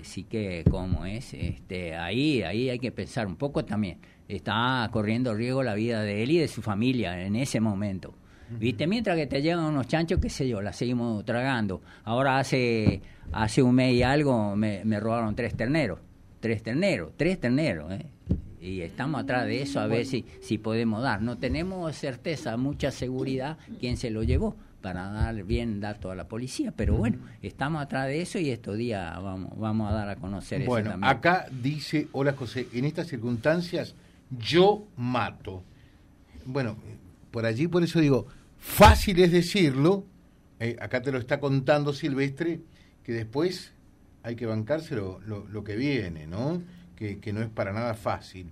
Así 0.00 0.22
que 0.22 0.62
como 0.70 1.06
es, 1.06 1.34
este, 1.34 1.96
ahí, 1.96 2.42
ahí 2.42 2.70
hay 2.70 2.78
que 2.78 2.92
pensar 2.92 3.26
un 3.26 3.34
poco 3.34 3.64
también. 3.64 3.98
Está 4.28 4.88
corriendo 4.92 5.34
riesgo 5.34 5.64
la 5.64 5.74
vida 5.74 6.02
de 6.02 6.22
él 6.22 6.30
y 6.30 6.38
de 6.38 6.46
su 6.46 6.62
familia 6.62 7.20
en 7.20 7.34
ese 7.34 7.58
momento. 7.58 8.14
¿Viste? 8.48 8.86
Mientras 8.86 9.16
que 9.16 9.26
te 9.26 9.42
llegan 9.42 9.64
unos 9.64 9.88
chanchos, 9.88 10.20
qué 10.20 10.30
sé 10.30 10.46
yo, 10.46 10.62
la 10.62 10.72
seguimos 10.72 11.24
tragando. 11.24 11.82
Ahora 12.04 12.38
hace, 12.38 13.02
hace 13.32 13.60
un 13.60 13.74
mes 13.74 13.92
y 13.94 14.04
algo 14.04 14.54
me, 14.54 14.84
me 14.84 15.00
robaron 15.00 15.34
tres 15.34 15.56
terneros. 15.56 15.98
Tres 16.38 16.62
terneros, 16.62 17.10
tres 17.16 17.40
terneros, 17.40 17.90
¿eh? 17.90 18.06
Y 18.60 18.82
estamos 18.82 19.22
atrás 19.22 19.46
de 19.46 19.62
eso 19.62 19.80
a 19.80 19.86
ver 19.86 20.04
si, 20.04 20.24
si 20.40 20.58
podemos 20.58 21.02
dar. 21.02 21.22
No 21.22 21.38
tenemos 21.38 21.94
certeza, 21.96 22.56
mucha 22.56 22.90
seguridad 22.90 23.58
quién 23.78 23.96
se 23.96 24.10
lo 24.10 24.22
llevó 24.22 24.56
para 24.80 25.10
dar 25.10 25.42
bien 25.44 25.80
dato 25.80 26.10
a 26.10 26.14
la 26.14 26.26
policía, 26.26 26.72
pero 26.74 26.94
bueno, 26.94 27.18
estamos 27.42 27.82
atrás 27.82 28.06
de 28.06 28.22
eso 28.22 28.38
y 28.38 28.50
estos 28.50 28.78
días 28.78 29.22
vamos, 29.22 29.58
vamos 29.58 29.90
a 29.90 29.94
dar 29.94 30.08
a 30.08 30.16
conocer 30.16 30.64
bueno, 30.64 30.90
eso 30.90 30.98
acá 31.02 31.46
dice, 31.50 32.08
hola 32.12 32.32
José, 32.32 32.66
en 32.72 32.86
estas 32.86 33.08
circunstancias 33.08 33.94
yo 34.30 34.86
mato. 34.96 35.62
Bueno, 36.46 36.76
por 37.30 37.44
allí 37.44 37.68
por 37.68 37.82
eso 37.82 38.00
digo, 38.00 38.26
fácil 38.58 39.20
es 39.20 39.32
decirlo, 39.32 40.04
eh, 40.58 40.76
acá 40.80 41.02
te 41.02 41.12
lo 41.12 41.18
está 41.18 41.40
contando 41.40 41.92
Silvestre, 41.92 42.60
que 43.02 43.12
después 43.12 43.72
hay 44.22 44.34
que 44.36 44.46
bancarse 44.46 44.96
lo, 44.96 45.20
lo 45.20 45.64
que 45.64 45.76
viene, 45.76 46.26
¿no? 46.26 46.62
Que, 47.00 47.32
no 47.32 47.40
es 47.40 47.48
para 47.48 47.72
nada 47.72 47.94
fácil. 47.94 48.46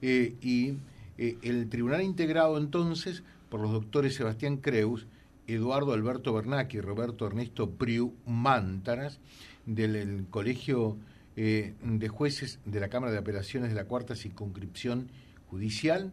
Eh, 0.00 0.36
y 0.40 0.74
eh, 1.18 1.36
el 1.42 1.68
tribunal 1.68 2.02
integrado 2.02 2.56
entonces 2.56 3.24
por 3.50 3.60
los 3.60 3.72
doctores 3.72 4.14
Sebastián 4.14 4.58
Creus, 4.58 5.06
Eduardo 5.48 5.92
Alberto 5.92 6.32
Bernacchi 6.32 6.76
y 6.76 6.80
Roberto 6.80 7.26
Ernesto 7.26 7.70
Priu 7.70 8.14
Mántaras, 8.26 9.18
del 9.66 10.26
Colegio 10.30 10.96
eh, 11.36 11.74
de 11.82 12.08
Jueces 12.08 12.60
de 12.64 12.80
la 12.80 12.88
Cámara 12.88 13.12
de 13.12 13.18
Apelaciones 13.18 13.70
de 13.70 13.74
la 13.74 13.84
Cuarta 13.84 14.14
Circunscripción 14.14 15.08
Judicial, 15.50 16.12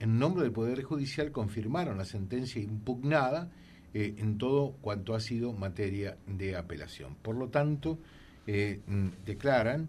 en 0.00 0.18
nombre 0.18 0.42
del 0.42 0.52
Poder 0.52 0.82
Judicial 0.82 1.30
confirmaron 1.30 1.98
la 1.98 2.04
sentencia 2.04 2.60
impugnada 2.60 3.50
en 3.92 4.38
todo 4.38 4.76
cuanto 4.80 5.16
ha 5.16 5.20
sido 5.20 5.52
materia 5.52 6.16
de 6.26 6.56
apelación. 6.56 7.16
Por 7.22 7.34
lo 7.34 7.48
tanto, 7.48 7.98
declaran 9.26 9.88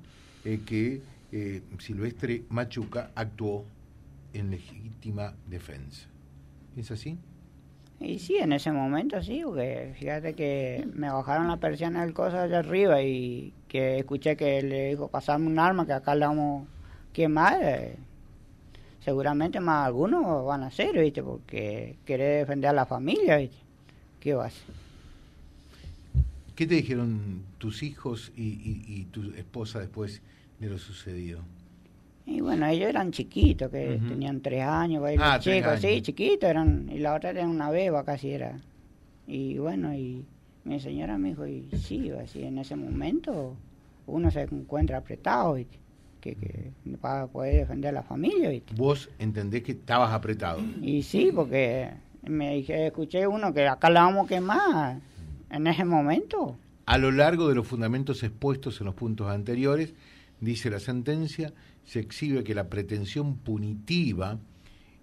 que 0.65 1.01
eh, 1.32 1.62
Silvestre 1.80 2.44
Machuca 2.50 3.12
actuó 3.15 3.65
en 4.34 4.52
legítima 4.52 5.34
defensa. 5.48 6.08
¿Es 6.76 6.91
así? 6.91 7.17
Y 8.00 8.20
sí, 8.20 8.38
en 8.38 8.52
ese 8.52 8.72
momento 8.72 9.22
sí, 9.22 9.41
porque 9.46 9.94
fíjate 9.98 10.34
que 10.34 10.88
me 10.94 11.10
bajaron 11.10 11.48
la 11.48 11.58
persiana 11.58 12.02
del 12.02 12.13
cosa 12.13 12.44
allá 12.44 12.60
arriba 12.60 13.02
y 13.04 13.54
que 13.67 14.00
escuché 14.00 14.36
que 14.36 14.62
le 14.63 14.89
dijo, 14.89 15.08
pasarme 15.08 15.48
un 15.48 15.60
arma 15.60 15.86
que 15.86 15.94
acá 15.94 16.15
le 16.15 16.26
vamos 16.26 16.67
a 16.67 17.13
quemar. 17.13 17.60
Eh, 17.62 17.96
seguramente 19.06 19.60
más 19.60 19.86
algunos 19.86 20.46
van 20.46 20.63
a 20.63 20.67
hacer, 20.67 21.00
¿viste? 21.00 21.22
Porque 21.22 21.96
quiere 22.06 22.24
defender 22.24 22.72
a 22.72 22.74
la 22.74 22.86
familia, 22.86 23.38
¿viste? 23.38 23.58
¿Qué 24.20 24.34
va 24.34 24.46
a 24.46 24.48
hacer? 24.48 24.74
¿Qué 26.56 26.67
te 26.67 26.76
dijeron 26.76 27.44
tus 27.58 27.84
hijos 27.84 28.32
y 28.36 29.06
tu 29.06 29.34
esposa 29.34 29.80
después 29.80 30.22
de 30.62 30.69
lo 30.69 30.78
sucedido? 30.78 31.41
Y 32.26 32.39
bueno, 32.39 32.67
ellos 32.67 32.88
eran 32.88 33.12
chiquitos, 33.12 33.69
que 33.71 34.00
tenían 34.08 34.41
tres 34.41 34.63
años, 34.63 35.04
ah, 35.19 35.39
chicos, 35.39 35.82
sí, 35.82 36.02
chiquitos 36.02 36.50
eran, 36.50 36.88
y 36.89 37.00
la 37.00 37.15
otra 37.15 37.32
era 37.32 37.45
una 37.47 37.71
beba 37.71 38.06
casi 38.06 38.30
era. 38.30 38.60
Y 39.28 39.58
bueno, 39.58 39.93
y 39.93 40.24
mi 40.63 40.80
señora 40.80 41.17
me 41.17 41.30
dijo, 41.30 41.47
y 41.47 41.67
sí, 41.76 42.12
así 42.12 42.43
en 42.43 42.60
ese 42.60 42.76
momento 42.76 43.56
uno 44.06 44.30
se 44.30 44.41
encuentra 44.43 44.97
apretado, 44.97 45.56
Que, 46.21 46.36
que 46.36 46.71
para 47.02 47.26
poder 47.26 47.62
defender 47.62 47.89
a 47.89 47.93
la 47.93 48.04
familia. 48.04 48.52
¿Vos 48.76 49.10
entendés 49.17 49.63
que 49.63 49.71
estabas 49.71 50.13
apretado? 50.13 50.62
Y 50.80 51.02
sí, 51.02 51.32
porque 51.34 51.89
me 52.24 52.56
dije, 52.58 52.86
escuché 52.86 53.26
uno 53.26 53.52
que 53.52 53.67
acá 53.67 53.89
la 53.89 54.04
vamos 54.04 54.26
a 54.26 54.30
quemar 54.30 55.00
en 55.50 55.65
ese 55.65 55.84
momento. 55.84 56.56
A 56.86 57.00
lo 57.00 57.12
largo 57.12 57.50
de 57.50 57.56
los 57.56 57.67
fundamentos 57.67 58.21
expuestos 58.21 58.80
en 58.80 58.86
los 58.86 58.95
puntos 58.95 59.28
anteriores, 59.28 59.95
dice 60.41 60.69
la 60.69 60.80
sentencia, 60.80 61.54
se 61.86 61.99
exhibe 61.99 62.43
que 62.43 62.56
la 62.56 62.69
pretensión 62.69 63.38
punitiva 63.38 64.39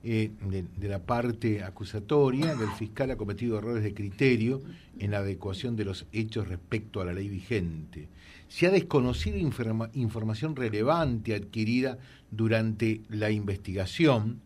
eh, 0.05 0.31
de, 0.41 0.89
la 0.89 1.01
parte 1.01 1.65
acusatoria 1.65 2.55
del 2.55 2.71
fiscal 2.71 3.11
ha 3.11 3.17
cometido 3.17 3.59
errores 3.59 3.83
de 3.83 3.95
criterio 3.95 4.63
en 4.99 5.11
la 5.11 5.19
adecuación 5.19 5.75
de 5.75 5.85
los 5.85 6.07
hechos 6.13 6.49
respecto 6.49 7.01
a 7.01 7.05
la 7.05 7.13
ley 7.13 7.29
vigente. 7.29 8.09
Se 8.49 8.67
ha 8.67 8.71
desconocido 8.71 9.37
información 9.39 10.55
relevante 10.55 11.35
adquirida 11.35 11.99
durante 12.31 13.03
la 13.09 13.31
investigación, 13.31 14.41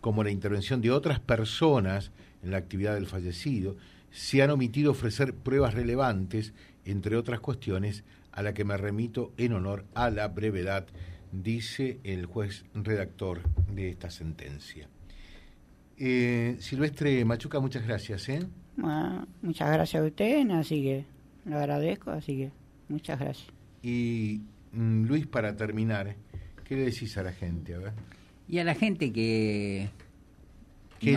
como 0.00 0.22
la 0.22 0.30
intervención 0.30 0.80
de 0.80 0.90
otras 0.90 1.20
personas 1.20 2.12
en 2.42 2.50
la 2.50 2.58
actividad 2.58 2.94
del 2.94 3.06
fallecido, 3.06 3.76
se 4.10 4.42
han 4.42 4.50
omitido 4.50 4.92
ofrecer 4.92 5.34
pruebas 5.34 5.74
relevantes, 5.74 6.52
entre 6.84 7.16
otras 7.16 7.40
cuestiones, 7.40 8.04
a 8.38 8.42
la 8.42 8.54
que 8.54 8.64
me 8.64 8.76
remito 8.76 9.32
en 9.36 9.52
honor 9.52 9.84
a 9.94 10.10
la 10.10 10.28
brevedad, 10.28 10.86
dice 11.32 11.98
el 12.04 12.26
juez 12.26 12.64
redactor 12.72 13.42
de 13.74 13.88
esta 13.88 14.10
sentencia. 14.10 14.88
Eh, 15.96 16.54
Silvestre 16.60 17.24
Machuca, 17.24 17.58
muchas 17.58 17.84
gracias. 17.84 18.28
¿eh? 18.28 18.46
muchas 19.42 19.72
gracias 19.72 20.00
a 20.00 20.06
usted, 20.06 20.48
así 20.52 20.82
que 20.84 21.04
lo 21.46 21.58
agradezco, 21.58 22.12
así 22.12 22.36
que 22.36 22.52
muchas 22.88 23.18
gracias. 23.18 23.48
Y 23.82 24.42
mm, 24.70 25.06
Luis, 25.06 25.26
para 25.26 25.56
terminar, 25.56 26.14
¿qué 26.64 26.76
le 26.76 26.82
decís 26.82 27.18
a 27.18 27.24
la 27.24 27.32
gente? 27.32 27.74
A 27.74 27.78
ver. 27.78 27.92
Y 28.46 28.60
a 28.60 28.64
la 28.64 28.76
gente 28.76 29.12
que 29.12 29.90
¿Qué 30.98 31.12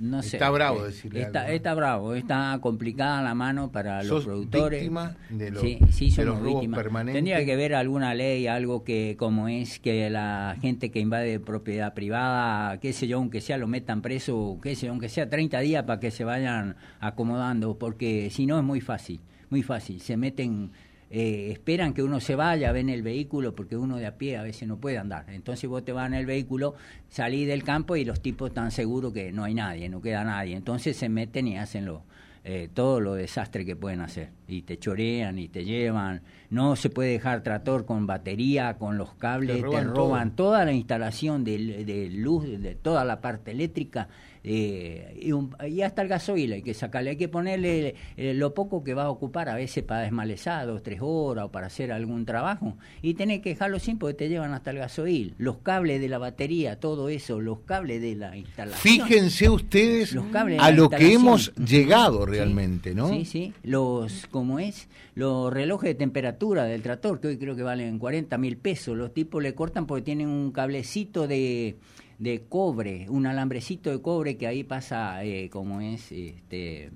no, 0.00 0.22
sé. 0.22 0.36
Está 0.36 0.50
bravo 0.50 0.84
decirle 0.84 1.22
está, 1.22 1.50
está 1.50 1.74
bravo, 1.74 2.14
está 2.14 2.58
complicada 2.60 3.22
la 3.22 3.34
mano 3.34 3.72
para 3.72 4.02
los 4.02 4.24
productores. 4.24 4.80
víctima 4.80 5.16
de, 5.30 5.50
los, 5.50 5.62
sí, 5.62 5.78
sí, 5.90 6.10
somos 6.10 6.42
víctimas. 6.42 6.84
Tendría 7.06 7.44
que 7.44 7.56
ver 7.56 7.74
alguna 7.74 8.14
ley, 8.14 8.46
algo 8.46 8.84
que 8.84 9.16
como 9.18 9.48
es 9.48 9.78
que 9.78 10.10
la 10.10 10.56
gente 10.60 10.90
que 10.90 11.00
invade 11.00 11.40
propiedad 11.40 11.94
privada, 11.94 12.78
qué 12.80 12.92
sé 12.92 13.08
yo, 13.08 13.18
aunque 13.18 13.40
sea 13.40 13.56
lo 13.56 13.66
metan 13.66 14.02
preso, 14.02 14.58
qué 14.62 14.76
sé 14.76 14.86
yo, 14.86 14.92
aunque 14.92 15.08
sea 15.08 15.30
30 15.30 15.60
días 15.60 15.84
para 15.84 16.00
que 16.00 16.10
se 16.10 16.24
vayan 16.24 16.76
acomodando, 17.00 17.78
porque 17.78 18.30
si 18.30 18.46
no 18.46 18.58
es 18.58 18.64
muy 18.64 18.80
fácil, 18.80 19.20
muy 19.50 19.62
fácil. 19.62 20.00
Se 20.00 20.16
meten 20.16 20.70
eh, 21.10 21.50
esperan 21.52 21.94
que 21.94 22.02
uno 22.02 22.20
se 22.20 22.34
vaya, 22.34 22.70
ven 22.72 22.90
el 22.90 23.02
vehículo, 23.02 23.54
porque 23.54 23.76
uno 23.76 23.96
de 23.96 24.06
a 24.06 24.18
pie 24.18 24.36
a 24.36 24.42
veces 24.42 24.68
no 24.68 24.78
puede 24.78 24.98
andar. 24.98 25.24
Entonces 25.28 25.68
vos 25.68 25.84
te 25.84 25.92
vas 25.92 26.06
en 26.06 26.14
el 26.14 26.26
vehículo, 26.26 26.74
salís 27.08 27.46
del 27.46 27.64
campo 27.64 27.96
y 27.96 28.04
los 28.04 28.20
tipos 28.20 28.50
están 28.50 28.70
seguros 28.70 29.12
que 29.12 29.32
no 29.32 29.44
hay 29.44 29.54
nadie, 29.54 29.88
no 29.88 30.02
queda 30.02 30.24
nadie. 30.24 30.54
Entonces 30.54 30.96
se 30.96 31.08
meten 31.08 31.48
y 31.48 31.56
hacen 31.56 31.86
lo, 31.86 32.02
eh, 32.44 32.68
todo 32.72 33.00
lo 33.00 33.14
desastre 33.14 33.64
que 33.64 33.74
pueden 33.74 34.00
hacer. 34.00 34.30
Y 34.46 34.62
te 34.62 34.78
chorean 34.78 35.38
y 35.38 35.48
te 35.48 35.64
llevan. 35.64 36.22
No 36.50 36.76
se 36.76 36.88
puede 36.88 37.10
dejar 37.10 37.42
trator 37.42 37.84
con 37.84 38.06
batería, 38.06 38.78
con 38.78 38.96
los 38.96 39.14
cables, 39.14 39.62
te 39.62 39.84
roban, 39.84 40.34
toda 40.34 40.64
la 40.64 40.72
instalación 40.72 41.44
de, 41.44 41.84
de 41.84 42.08
luz, 42.10 42.44
de 42.44 42.74
toda 42.74 43.04
la 43.04 43.20
parte 43.20 43.50
eléctrica 43.50 44.08
eh, 44.44 45.30
y, 45.68 45.82
hasta 45.82 46.00
el 46.00 46.08
gasoil 46.08 46.52
hay 46.52 46.62
que 46.62 46.72
sacarle, 46.72 47.10
hay 47.10 47.16
que 47.16 47.28
ponerle 47.28 47.94
eh, 48.16 48.32
lo 48.34 48.54
poco 48.54 48.82
que 48.82 48.94
va 48.94 49.04
a 49.04 49.10
ocupar 49.10 49.48
a 49.48 49.54
veces 49.54 49.84
para 49.84 50.00
desmalezar 50.02 50.66
dos, 50.66 50.82
tres 50.82 51.00
horas 51.02 51.46
o 51.46 51.50
para 51.50 51.66
hacer 51.66 51.92
algún 51.92 52.24
trabajo. 52.24 52.76
Y 53.02 53.14
tenés 53.14 53.40
que 53.40 53.50
dejarlo 53.50 53.78
sin 53.78 53.98
porque 53.98 54.14
te 54.14 54.28
llevan 54.28 54.54
hasta 54.54 54.70
el 54.70 54.78
gasoil. 54.78 55.34
Los 55.38 55.58
cables 55.58 56.00
de 56.00 56.08
la 56.08 56.16
batería, 56.16 56.80
todo 56.80 57.10
eso, 57.10 57.40
los 57.40 57.60
cables 57.60 58.00
de 58.00 58.14
la 58.14 58.36
instalación. 58.36 58.80
Fíjense 58.80 59.48
ustedes 59.50 60.16
a 60.58 60.70
lo 60.70 60.88
que 60.88 61.12
hemos 61.12 61.54
llegado 61.56 62.24
realmente, 62.24 62.94
¿no? 62.94 63.10
Sí, 63.10 63.24
sí. 63.24 63.52
Los, 63.62 64.26
como 64.30 64.60
es, 64.60 64.88
los 65.14 65.52
relojes 65.52 65.90
de 65.90 65.94
temperatura 65.94 66.37
del 66.38 66.82
tractor, 66.82 67.20
que 67.20 67.28
hoy 67.28 67.38
creo 67.38 67.56
que 67.56 67.62
valen 67.62 67.98
40 67.98 68.38
mil 68.38 68.56
pesos, 68.56 68.96
los 68.96 69.12
tipos 69.12 69.42
le 69.42 69.54
cortan 69.54 69.86
porque 69.86 70.02
tienen 70.02 70.28
un 70.28 70.52
cablecito 70.52 71.26
de 71.26 71.76
de 72.18 72.42
cobre, 72.48 73.06
un 73.08 73.26
alambrecito 73.26 73.90
de 73.90 74.02
cobre 74.02 74.36
que 74.36 74.46
ahí 74.46 74.64
pasa 74.64 75.24
eh, 75.24 75.48
como 75.50 75.80
es 75.80 76.10
este, 76.10 76.86
eh, 76.86 76.90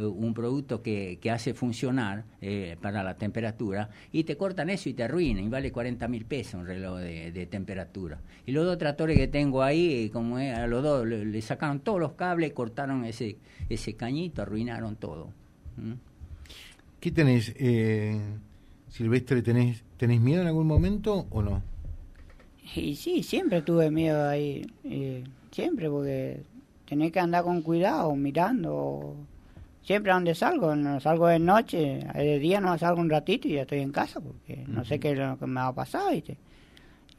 un 0.00 0.32
producto 0.32 0.80
que, 0.80 1.18
que 1.20 1.30
hace 1.30 1.54
funcionar 1.54 2.24
eh, 2.40 2.76
para 2.80 3.02
la 3.02 3.16
temperatura 3.16 3.90
y 4.12 4.24
te 4.24 4.36
cortan 4.36 4.70
eso 4.70 4.88
y 4.88 4.94
te 4.94 5.02
arruinan 5.02 5.44
y 5.44 5.48
vale 5.48 5.72
40 5.72 6.06
mil 6.06 6.24
pesos 6.24 6.54
un 6.54 6.66
reloj 6.66 7.00
de, 7.00 7.48
temperatura. 7.50 8.20
Y 8.46 8.52
los 8.52 8.64
dos 8.64 8.78
tractores 8.78 9.18
que 9.18 9.26
tengo 9.26 9.62
ahí, 9.62 10.08
como 10.10 10.38
es, 10.38 10.56
a 10.56 10.66
los 10.68 10.82
dos 10.84 11.06
le, 11.06 11.42
sacaron 11.42 11.80
todos 11.80 11.98
los 11.98 12.12
cables, 12.12 12.52
cortaron 12.52 13.04
ese, 13.04 13.38
ese 13.68 13.94
cañito, 13.94 14.42
arruinaron 14.42 14.94
todo. 14.96 15.32
¿Mm? 15.76 15.94
¿Qué 17.00 17.10
tenés, 17.10 17.54
Silvestre? 18.90 19.42
¿tenés, 19.42 19.82
¿Tenés 19.96 20.20
miedo 20.20 20.42
en 20.42 20.48
algún 20.48 20.66
momento 20.66 21.26
o 21.30 21.42
no? 21.42 21.62
Y 22.74 22.94
sí, 22.96 23.22
siempre 23.22 23.62
tuve 23.62 23.90
miedo 23.90 24.28
ahí, 24.28 24.64
siempre, 25.50 25.88
porque 25.88 26.42
tenés 26.86 27.10
que 27.10 27.20
andar 27.20 27.44
con 27.44 27.62
cuidado, 27.62 28.14
mirando. 28.14 29.16
Siempre 29.82 30.12
a 30.12 30.14
donde 30.14 30.34
salgo, 30.34 30.76
no 30.76 31.00
salgo 31.00 31.26
de 31.26 31.38
noche, 31.38 32.06
de 32.14 32.38
día 32.38 32.60
no 32.60 32.76
salgo 32.78 33.00
un 33.00 33.10
ratito 33.10 33.48
y 33.48 33.52
ya 33.52 33.62
estoy 33.62 33.80
en 33.80 33.90
casa, 33.90 34.20
porque 34.20 34.64
no 34.68 34.84
sé 34.84 35.00
qué 35.00 35.12
es 35.12 35.18
lo 35.18 35.38
que 35.38 35.46
me 35.46 35.60
va 35.60 35.68
a 35.68 35.74
pasar, 35.74 36.12
¿viste? 36.12 36.36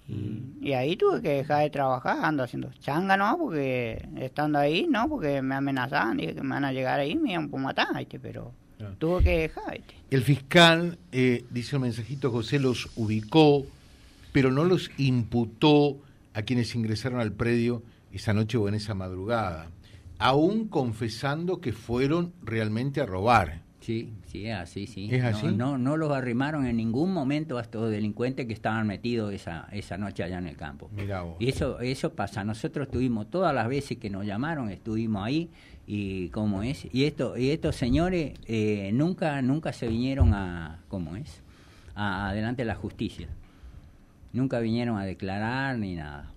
Y, 0.08 0.74
ahí 0.74 0.96
tuve 0.96 1.22
que 1.22 1.30
dejar 1.30 1.64
de 1.64 1.70
trabajar, 1.70 2.20
ando 2.22 2.44
haciendo 2.44 2.70
changa, 2.80 3.18
¿no? 3.18 3.38
Porque 3.38 4.08
estando 4.18 4.60
ahí, 4.60 4.86
¿no? 4.88 5.10
Porque 5.10 5.42
me 5.42 5.56
amenazaban, 5.56 6.18
dije 6.18 6.36
que 6.36 6.44
me 6.44 6.50
van 6.50 6.66
a 6.66 6.74
llegar 6.74 7.00
ahí 7.00 7.16
me 7.16 7.32
iban 7.32 7.50
a 7.52 7.58
matar, 7.58 7.88
¿viste? 7.98 8.20
Pero 8.20 8.54
tuve 9.00 9.24
que 9.24 9.38
dejar. 9.40 9.82
El 10.10 10.24
fiscal, 10.24 10.98
eh, 11.12 11.46
dice 11.50 11.76
el 11.76 11.82
mensajito, 11.82 12.32
José 12.32 12.60
los 12.60 12.90
ubicó, 12.96 13.66
pero 14.32 14.52
no 14.52 14.66
los 14.66 14.92
imputó 14.98 15.98
a 16.34 16.42
quienes 16.44 16.76
ingresaron 16.76 17.20
al 17.20 17.34
predio 17.34 17.84
esa 18.12 18.34
noche 18.34 18.58
o 18.58 18.68
en 18.68 18.76
esa 18.76 18.94
madrugada, 18.94 19.70
aún 20.20 20.68
confesando 20.68 21.62
que 21.62 21.74
fueron 21.74 22.34
realmente 22.44 23.02
a 23.02 23.06
robar. 23.06 23.62
Sí, 23.82 24.14
sí, 24.28 24.48
así, 24.48 24.86
sí. 24.86 25.10
¿Es 25.12 25.24
así? 25.24 25.48
No, 25.48 25.76
no, 25.80 25.98
los 25.98 26.12
arrimaron 26.12 26.68
en 26.68 26.78
ningún 26.78 27.12
momento 27.12 27.58
a 27.58 27.62
estos 27.62 27.90
delincuentes 27.90 28.46
que 28.46 28.54
estaban 28.54 28.86
metidos 28.86 29.34
esa, 29.34 29.68
esa 29.72 29.98
noche 29.98 30.24
allá 30.24 30.38
en 30.38 30.48
el 30.48 30.56
campo. 30.56 30.92
Y 31.40 31.50
eso, 31.50 31.80
eso 31.80 32.14
pasa. 32.14 32.44
Nosotros 32.44 32.88
estuvimos 32.88 33.32
todas 33.32 33.56
las 33.56 33.68
veces 33.68 33.98
que 33.98 34.12
nos 34.12 34.24
llamaron, 34.26 34.70
estuvimos 34.70 35.26
ahí 35.26 35.50
y 35.88 36.30
cómo 36.30 36.62
es. 36.62 36.88
Y 36.94 37.06
esto, 37.06 37.36
y 37.36 37.50
estos 37.50 37.76
señores 37.76 38.34
eh, 38.46 38.92
nunca, 38.94 39.42
nunca 39.42 39.74
se 39.74 39.88
vinieron 39.88 40.36
a, 40.36 40.84
cómo 40.88 41.16
es, 41.16 41.42
a, 41.96 42.30
adelante 42.30 42.64
la 42.66 42.76
justicia. 42.76 43.30
Nunca 44.32 44.60
vinieron 44.60 45.00
a 45.00 45.06
declarar 45.06 45.80
ni 45.80 45.96
nada. 45.96 46.32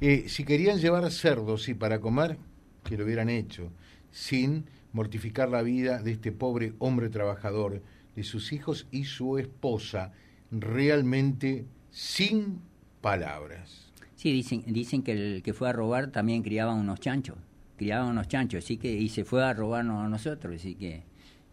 Eh, 0.00 0.28
si 0.28 0.44
querían 0.44 0.78
llevar 0.78 1.10
cerdos 1.10 1.68
y 1.68 1.74
para 1.74 2.00
comer, 2.00 2.38
que 2.84 2.96
lo 2.96 3.04
hubieran 3.04 3.30
hecho, 3.30 3.72
sin 4.12 4.66
mortificar 4.96 5.50
la 5.50 5.60
vida 5.60 6.02
de 6.02 6.12
este 6.12 6.32
pobre 6.32 6.72
hombre 6.78 7.10
trabajador, 7.10 7.82
de 8.14 8.24
sus 8.24 8.54
hijos 8.54 8.86
y 8.90 9.04
su 9.04 9.36
esposa, 9.36 10.12
realmente 10.50 11.66
sin 11.90 12.60
palabras. 13.02 13.92
Sí, 14.14 14.32
dicen, 14.32 14.64
dicen 14.66 15.02
que 15.02 15.12
el 15.12 15.42
que 15.42 15.52
fue 15.52 15.68
a 15.68 15.74
robar 15.74 16.12
también 16.12 16.42
criaba 16.42 16.72
unos 16.72 16.98
chanchos, 16.98 17.36
criaba 17.76 18.06
unos 18.06 18.26
chanchos, 18.26 18.64
así 18.64 18.78
que, 18.78 18.90
y 18.90 19.10
se 19.10 19.26
fue 19.26 19.44
a 19.44 19.52
robarnos 19.52 20.02
a 20.02 20.08
nosotros, 20.08 20.56
así 20.56 20.74
que 20.76 21.02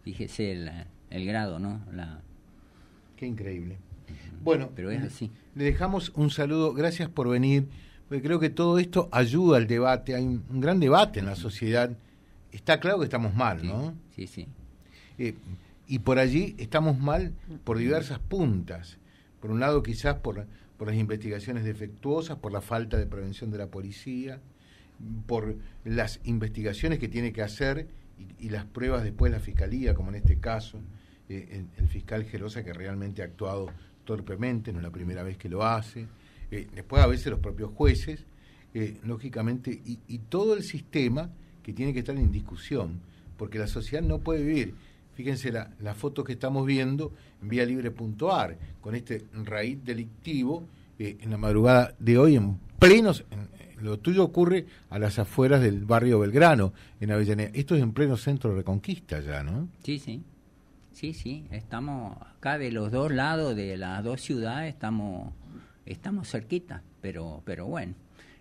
fíjese 0.03 0.53
el, 0.53 0.71
el 1.09 1.25
grado, 1.25 1.59
¿no? 1.59 1.81
La... 1.91 2.21
Qué 3.17 3.27
increíble. 3.27 3.77
Bueno, 4.41 4.69
pero 4.73 4.89
es 4.89 5.03
así. 5.03 5.31
Le 5.53 5.65
dejamos 5.65 6.13
un 6.15 6.29
saludo, 6.29 6.73
gracias 6.73 7.09
por 7.09 7.27
venir, 7.27 7.67
porque 8.07 8.23
creo 8.23 8.39
que 8.39 8.49
todo 8.49 8.79
esto 8.79 9.09
ayuda 9.11 9.57
al 9.57 9.67
debate, 9.67 10.15
hay 10.15 10.23
un, 10.23 10.61
gran 10.61 10.79
debate 10.79 11.19
en 11.19 11.25
la 11.25 11.35
sociedad. 11.35 11.91
Está 12.53 12.79
claro 12.79 12.99
que 12.99 13.05
estamos 13.05 13.35
mal, 13.35 13.65
¿no? 13.65 13.93
Sí, 14.15 14.27
sí. 14.27 14.47
Eh, 15.17 15.35
y 15.87 15.99
por 15.99 16.19
allí 16.19 16.55
estamos 16.57 16.97
mal 16.97 17.33
por 17.65 17.77
diversas 17.77 18.19
puntas. 18.19 18.97
Por 19.41 19.51
un 19.51 19.59
lado, 19.59 19.83
quizás 19.83 20.15
por, 20.15 20.45
por 20.77 20.87
las 20.87 20.95
investigaciones 20.95 21.65
defectuosas, 21.65 22.37
por 22.37 22.53
la 22.53 22.61
falta 22.61 22.97
de 22.97 23.05
prevención 23.05 23.51
de 23.51 23.57
la 23.57 23.67
policía, 23.67 24.39
por 25.25 25.57
las 25.83 26.21
investigaciones 26.23 26.99
que 26.99 27.09
tiene 27.09 27.33
que 27.33 27.41
hacer 27.41 27.87
y, 28.39 28.49
las 28.49 28.63
pruebas 28.63 29.03
después 29.03 29.31
de 29.31 29.39
la 29.39 29.43
fiscalía, 29.43 29.93
como 29.93 30.09
en 30.09 30.15
este 30.15 30.37
caso, 30.37 30.79
eh, 31.27 31.47
el, 31.51 31.83
el, 31.83 31.89
fiscal 31.89 32.23
Gerosa 32.23 32.63
que 32.63 32.71
realmente 32.71 33.21
ha 33.21 33.25
actuado 33.25 33.67
torpemente, 34.05 34.71
no 34.71 34.79
es 34.79 34.83
la 34.83 34.91
primera 34.91 35.23
vez 35.23 35.37
que 35.37 35.49
lo 35.49 35.65
hace, 35.65 36.07
eh, 36.53 36.67
después 36.75 37.01
a 37.01 37.07
veces 37.07 37.27
los 37.27 37.39
propios 37.39 37.71
jueces, 37.71 38.25
eh, 38.75 38.99
lógicamente, 39.03 39.81
y, 39.85 40.17
todo 40.29 40.53
el 40.53 40.63
sistema 40.63 41.31
que 41.63 41.73
tiene 41.73 41.93
que 41.93 41.99
estar 41.99 42.15
en 42.15 42.31
discusión, 42.31 42.99
porque 43.37 43.57
la 43.57 43.67
sociedad 43.67 44.03
no 44.03 44.19
puede 44.19 44.43
vivir. 44.43 44.75
Fíjense 45.15 45.51
la, 45.51 45.71
la 45.79 45.93
foto 45.93 46.23
que 46.23 46.33
estamos 46.33 46.65
viendo 46.65 47.13
en 47.41 47.49
vía 47.49 47.65
libre.ar, 47.65 48.57
con 48.81 48.95
este 48.95 49.25
raíz 49.33 49.83
delictivo 49.83 50.67
eh, 50.99 51.17
en 51.21 51.31
la 51.31 51.37
madrugada 51.37 51.95
de 51.99 52.17
hoy, 52.17 52.35
en 52.35 52.57
plenos, 52.79 53.25
lo 53.81 53.99
tuyo 53.99 54.23
ocurre 54.23 54.65
a 54.89 54.99
las 54.99 55.19
afueras 55.19 55.61
del 55.61 55.85
barrio 55.85 56.19
Belgrano, 56.19 56.73
en 56.99 57.11
Avellaneda. 57.11 57.51
Esto 57.53 57.75
es 57.75 57.81
en 57.81 57.91
pleno 57.91 58.17
centro 58.17 58.51
de 58.51 58.57
Reconquista 58.57 59.19
ya, 59.19 59.43
¿no? 59.43 59.67
Sí, 59.83 59.99
sí. 59.99 60.21
Sí, 60.93 61.13
sí, 61.13 61.45
estamos 61.49 62.15
acá 62.21 62.59
de 62.59 62.71
los 62.71 62.91
dos 62.91 63.11
lados 63.11 63.55
de 63.55 63.77
las 63.77 64.03
dos 64.03 64.21
ciudades, 64.21 64.73
estamos, 64.73 65.33
estamos 65.87 66.29
cerquita, 66.29 66.83
pero, 67.01 67.41
pero 67.45 67.65
bueno. 67.65 67.95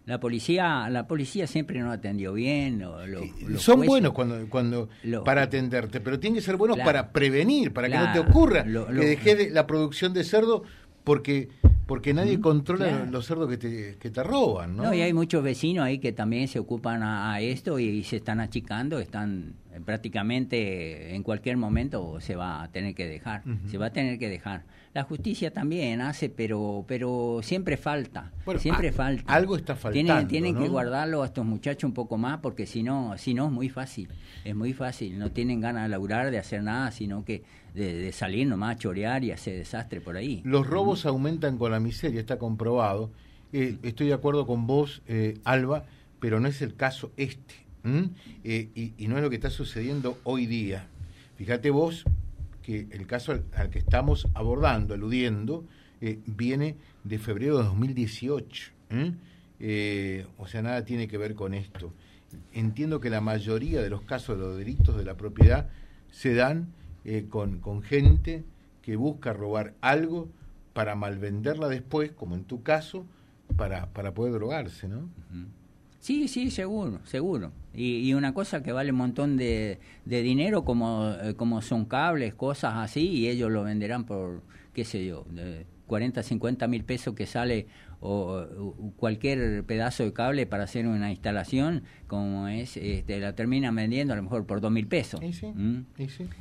La 0.05 0.19
policía, 0.19 0.89
la 0.91 1.07
policía 1.07 1.47
siempre 1.47 1.79
nos 1.79 1.95
atendió 1.95 2.33
bien. 2.33 2.85
son 3.57 3.87
buenos 3.87 4.13
cuando, 4.13 4.49
cuando 4.49 4.89
para 5.25 5.43
atenderte, 5.43 6.01
pero 6.01 6.19
tienen 6.19 6.37
que 6.37 6.45
ser 6.45 6.57
buenos 6.57 6.79
para 6.79 7.13
prevenir, 7.13 7.73
para 7.73 7.89
que 7.89 7.97
no 7.97 8.13
te 8.13 8.19
ocurra 8.19 8.65
que 8.65 9.05
dejes 9.05 9.39
de, 9.39 9.51
la 9.51 9.67
producción 9.67 10.13
de 10.13 10.25
cerdo 10.25 10.65
porque 11.05 11.49
porque 11.87 12.15
nadie 12.15 12.41
controla 12.41 13.07
los 13.11 13.27
cerdos 13.27 13.51
que 13.51 13.59
te, 13.59 13.97
que 13.99 14.11
te 14.11 14.23
roban, 14.23 14.77
¿no? 14.77 14.95
y 14.95 15.03
hay 15.03 15.13
muchos 15.13 15.43
vecinos 15.43 15.85
ahí 15.85 15.99
que 15.99 16.13
también 16.13 16.49
se 16.49 16.59
ocupan 16.59 17.03
a, 17.03 17.39
esto 17.41 17.79
y, 17.79 18.03
se 18.05 18.17
están 18.17 18.41
achicando, 18.41 18.99
están 18.99 19.55
prácticamente 19.85 21.15
en 21.15 21.23
cualquier 21.23 21.57
momento 21.57 22.21
se 22.21 22.37
va 22.37 22.63
a 22.63 22.69
tener 22.71 22.95
que 22.95 23.07
dejar, 23.07 23.43
se 23.71 23.79
va 23.79 23.87
a 23.87 23.93
tener 23.93 24.19
que 24.19 24.29
dejar. 24.29 24.65
La 24.95 25.05
justicia 25.05 25.53
también 25.53 26.03
hace, 26.03 26.29
pero 26.29 26.85
pero 26.87 27.41
siempre 27.43 27.77
falta, 27.79 28.31
siempre 28.59 28.93
falta. 28.93 29.33
Algo 29.33 29.57
está 29.57 29.75
faltando. 29.75 30.13
Tienen, 30.13 30.29
tienen 30.29 30.57
que 30.57 30.69
guardarlo 30.69 31.23
a 31.23 31.27
estos 31.27 31.47
muchachos 31.47 31.85
un 31.85 31.95
poco 31.95 32.19
más, 32.19 32.41
porque 32.41 32.67
si 32.67 32.83
no, 32.83 33.17
si 33.17 33.33
no 33.33 33.47
es 33.47 33.53
muy 33.53 33.71
fácil, 33.71 34.09
es 34.45 34.55
muy 34.55 34.75
fácil. 34.75 35.19
No 35.19 35.31
tienen 35.31 35.61
ganas 35.61 35.85
de 35.85 35.89
laburar, 35.89 36.31
de 36.31 36.39
hacer 36.39 36.63
nada, 36.63 36.91
sino 36.91 37.25
que 37.25 37.43
de, 37.75 38.13
salir 38.13 38.47
nomás 38.47 38.77
a 38.77 38.79
chorear 38.79 39.25
y 39.25 39.31
hacer 39.31 39.57
desastre 39.57 40.01
por 40.01 40.17
ahí. 40.17 40.43
Los 40.45 40.67
robos 40.67 41.07
aumentan 41.07 41.59
con 41.59 41.73
la 41.73 41.81
miseria, 41.81 42.21
está 42.21 42.39
comprobado. 42.39 43.11
Eh, 43.53 43.79
estoy 43.83 44.09
de 44.09 44.15
acuerdo 44.15 44.47
con 44.47 44.67
vos, 44.67 45.03
eh, 45.07 45.39
Alba, 45.45 45.85
pero 46.21 46.41
no 46.41 46.49
es 46.49 46.63
el 46.63 46.75
caso 46.75 47.13
este. 47.17 47.55
Eh, 47.85 48.93
y, 48.97 49.09
no 49.09 49.17
es 49.17 49.23
lo 49.23 49.31
que 49.31 49.37
está 49.37 49.51
sucediendo 49.51 50.19
hoy 50.25 50.47
día. 50.47 50.87
Fíjate 51.37 51.71
vos 51.71 52.05
que 52.63 52.87
el 52.91 53.07
caso 53.07 53.33
al, 53.33 53.71
que 53.71 53.79
estamos 53.79 54.29
abordando, 54.35 54.95
aludiendo, 54.95 55.65
viene 56.27 56.77
de 57.05 57.19
febrero 57.19 57.59
de 57.59 57.65
2018. 57.65 58.73
o 60.39 60.47
sea, 60.47 60.63
nada 60.63 60.85
tiene 60.85 61.09
que 61.09 61.19
ver 61.19 61.35
con 61.35 61.55
esto. 61.55 61.93
Entiendo 62.53 63.01
que 63.01 63.11
la 63.11 63.21
mayoría 63.21 63.83
de 63.83 63.91
los 63.91 64.03
casos 64.03 64.37
de 64.37 64.45
los 64.45 64.57
delitos 64.57 64.97
de 64.97 65.05
la 65.05 65.17
propiedad 65.17 65.69
se 66.11 66.35
dan 66.35 66.69
eh, 67.05 67.27
con, 67.29 67.83
gente 67.83 68.45
que 68.81 68.97
busca 68.97 69.33
robar 69.33 69.75
algo 69.81 70.29
para 70.73 70.95
malvenderla 70.95 71.69
después, 71.69 72.13
como 72.13 72.35
en 72.35 72.45
tu 72.45 72.63
caso, 72.63 73.07
para, 73.57 73.87
para 73.93 74.15
poder 74.15 74.33
drogarse, 74.35 74.89
¿no? 74.89 75.09
Sí, 76.03 76.27
sí, 76.27 76.51
seguro, 76.51 76.99
seguro. 77.05 77.53
Y, 77.73 77.99
y, 77.99 78.15
una 78.15 78.35
cosa 78.35 78.61
que 78.61 78.73
vale 78.73 78.91
un 78.91 78.99
montón 78.99 79.37
de, 79.37 79.79
de 80.05 80.23
dinero, 80.23 80.65
como, 80.65 81.13
eh, 81.13 81.35
como 81.37 81.63
son 81.63 81.85
cables, 81.85 82.35
cosas 82.35 82.75
así, 82.75 83.09
y 83.09 83.29
ellos 83.29 83.53
lo 83.53 83.63
venderán 83.63 84.05
por, 84.05 84.43
qué 84.75 84.85
sé 84.85 85.07
yo, 85.07 85.25
de 85.31 85.65
40, 85.87 86.25
50 86.25 86.67
mil 86.67 86.83
pesos 86.83 87.15
que 87.15 87.25
sale 87.25 87.69
o, 88.03 88.93
cualquier 88.97 89.65
pedazo 89.65 90.03
de 90.03 90.13
cable 90.13 90.47
para 90.47 90.65
hacer 90.65 90.87
una 90.87 91.11
instalación, 91.11 91.85
como 92.09 92.49
es, 92.49 92.77
este, 92.77 93.21
la 93.21 93.35
terminan 93.35 93.75
vendiendo 93.77 94.13
a 94.13 94.17
lo 94.17 94.25
mejor 94.25 94.45
por 94.45 94.61
dos 94.61 94.73
mil 94.73 94.89
pesos. 94.89 95.21
¿Mm? 95.21 95.81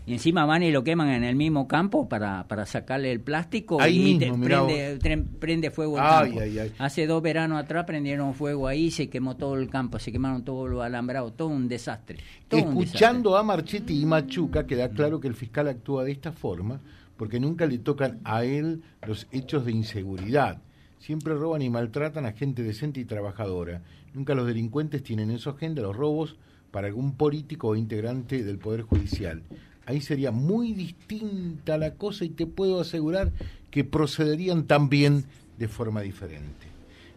Y 0.08 0.14
encima 0.14 0.46
van 0.46 0.64
y 0.64 0.72
lo 0.72 0.84
queman 0.84 1.10
en 1.10 1.24
el 1.24 1.36
mismo 1.36 1.68
campo 1.68 2.10
para, 2.10 2.48
para 2.48 2.66
sacarle 2.66 3.12
el 3.12 3.22
plástico 3.22 3.78
y 3.88 4.18
prende, 4.18 5.28
prende, 5.40 5.72
fuego 5.72 5.98
el 5.98 6.04
campo. 6.04 6.40
Hace 6.80 7.06
dos 7.06 7.22
veranos 7.22 7.62
atrás 7.62 7.86
prendieron 7.86 8.34
fuego 8.34 8.68
ahí, 8.68 8.90
se 8.90 9.10
quemó 9.10 9.38
todo 9.38 9.56
el 9.56 9.70
campo, 9.70 10.00
se 10.00 10.12
quemaron 10.12 10.44
todos 10.44 10.70
los 10.70 10.84
alambrados, 10.84 11.38
todo 11.38 11.50
un 11.50 11.68
desastre. 11.68 12.18
Escuchando 12.50 13.38
a 13.38 13.44
Marchetti 13.44 14.02
y 14.02 14.06
Machuca, 14.06 14.66
queda 14.66 14.90
claro 14.90 15.20
que 15.20 15.28
el 15.28 15.36
fiscal 15.36 15.68
actúa 15.68 16.04
de 16.04 16.12
esta 16.12 16.32
forma 16.32 16.82
porque 17.18 17.40
nunca 17.40 17.68
le 17.68 17.78
tocan 17.78 18.20
a 18.24 18.44
él 18.44 18.82
los 19.06 19.28
hechos 19.32 19.64
de 19.64 19.72
inseguridad 19.74 20.60
Siempre 21.02 21.34
roban 21.34 21.64
y 21.64 21.70
maltratan 21.72 22.28
a 22.28 22.34
gente 22.34 22.62
decente 22.62 23.00
y 23.00 23.06
trabajadora. 23.06 23.82
Nunca 24.14 24.36
los 24.36 24.46
delincuentes 24.46 25.02
tienen 25.02 25.32
en 25.32 25.40
su 25.40 25.50
agenda 25.50 25.82
los 25.82 25.96
robos 25.96 26.38
para 26.70 26.86
algún 26.86 27.16
político 27.18 27.70
o 27.70 27.76
integrante 27.76 28.44
del 28.44 28.60
Poder 28.60 28.84
Judicial. 28.84 29.42
Ahí 29.88 30.00
sería 30.00 30.32
muy 30.32 30.74
distinta 30.74 31.80
la 31.80 31.96
cosa 31.96 32.24
y 32.24 32.30
te 32.30 32.46
puedo 32.46 32.80
asegurar 32.80 33.32
que 33.72 33.84
procederían 33.84 34.68
también 34.68 35.26
de 35.58 35.68
forma 35.68 36.02
diferente. 36.02 36.68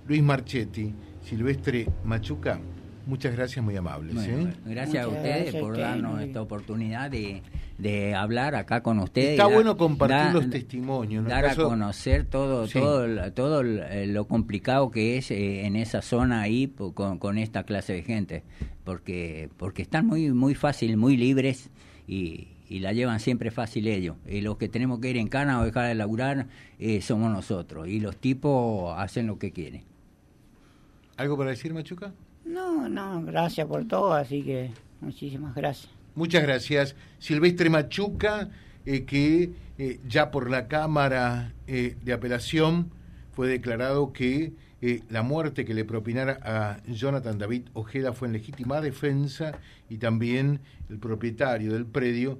Luis 0.08 0.22
Marchetti, 0.22 0.94
Silvestre 1.22 1.86
Machuca, 2.04 2.58
Muchas 3.06 3.36
gracias, 3.36 3.62
muy 3.62 3.76
amables. 3.76 4.16
¿eh? 4.26 4.46
Gracias 4.64 5.04
a 5.04 5.08
ustedes 5.08 5.54
por 5.56 5.76
darnos 5.76 6.22
esta 6.22 6.40
oportunidad 6.40 7.10
de, 7.10 7.42
de, 7.78 8.14
hablar 8.14 8.54
acá 8.54 8.82
con 8.82 8.98
ustedes. 8.98 9.30
Está 9.30 9.46
bueno 9.46 9.76
compartir 9.76 10.32
los 10.32 10.50
testimonios. 10.50 11.26
Dar 11.26 11.46
a 11.46 11.54
conocer 11.54 12.24
todo, 12.24 12.66
todo, 12.68 13.32
todo 13.32 13.62
lo 13.62 14.24
complicado 14.26 14.90
que 14.90 15.18
es 15.18 15.30
eh, 15.30 15.66
en 15.66 15.76
esa 15.76 16.02
zona 16.02 16.42
ahí 16.42 16.72
con, 16.94 17.18
con, 17.18 17.38
esta 17.38 17.64
clase 17.64 17.92
de 17.92 18.02
gente, 18.02 18.42
porque 18.84 19.48
porque 19.56 19.82
están 19.82 20.06
muy 20.06 20.30
muy 20.32 20.54
fácil, 20.54 20.96
muy 20.96 21.16
libres 21.16 21.70
y, 22.06 22.48
y 22.68 22.80
la 22.80 22.92
llevan 22.92 23.20
siempre 23.20 23.50
fácil 23.50 23.86
ellos. 23.86 24.16
Y 24.26 24.40
los 24.40 24.56
que 24.56 24.68
tenemos 24.68 24.98
que 25.00 25.10
ir 25.10 25.16
en 25.16 25.28
cana 25.28 25.60
o 25.60 25.64
dejar 25.64 25.88
de 25.88 25.94
laburar 25.94 26.46
eh, 26.78 27.00
somos 27.00 27.30
nosotros. 27.30 27.88
Y 27.88 28.00
los 28.00 28.16
tipos 28.16 28.94
hacen 28.98 29.26
lo 29.26 29.38
que 29.38 29.52
quieren. 29.52 29.82
¿Algo 31.16 31.36
para 31.36 31.50
decir, 31.50 31.72
Machuca? 31.72 32.12
No, 32.44 32.88
no, 32.88 33.22
gracias 33.24 33.66
por 33.66 33.86
todo, 33.86 34.12
así 34.12 34.42
que 34.42 34.70
muchísimas 35.00 35.54
gracias. 35.54 35.93
Muchas 36.14 36.42
gracias. 36.44 36.94
Silvestre 37.18 37.70
Machuca, 37.70 38.50
eh, 38.86 39.04
que 39.04 39.50
eh, 39.78 40.00
ya 40.06 40.30
por 40.30 40.48
la 40.48 40.68
Cámara 40.68 41.54
eh, 41.66 41.96
de 42.04 42.12
Apelación 42.12 42.92
fue 43.32 43.48
declarado 43.48 44.12
que 44.12 44.52
la 45.08 45.22
muerte 45.22 45.64
que 45.64 45.72
le 45.72 45.86
propinara 45.86 46.38
a 46.42 46.82
Jonathan 46.86 47.38
David 47.38 47.68
Ojeda 47.72 48.12
fue 48.12 48.28
en 48.28 48.34
legítima 48.34 48.82
defensa 48.82 49.58
y 49.88 49.96
también 49.96 50.60
el 50.90 50.98
propietario 50.98 51.72
del 51.72 51.86
predio, 51.86 52.38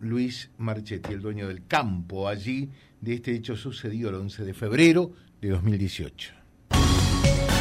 Luis 0.00 0.48
Marchetti, 0.56 1.12
el 1.12 1.20
dueño 1.20 1.46
del 1.48 1.66
campo 1.66 2.28
allí 2.28 2.70
de 3.02 3.16
este 3.16 3.34
hecho 3.34 3.56
sucedido 3.56 4.08
el 4.08 4.14
11 4.14 4.44
de 4.46 4.54
febrero 4.54 5.12
de 5.42 5.50
2018 5.50 6.45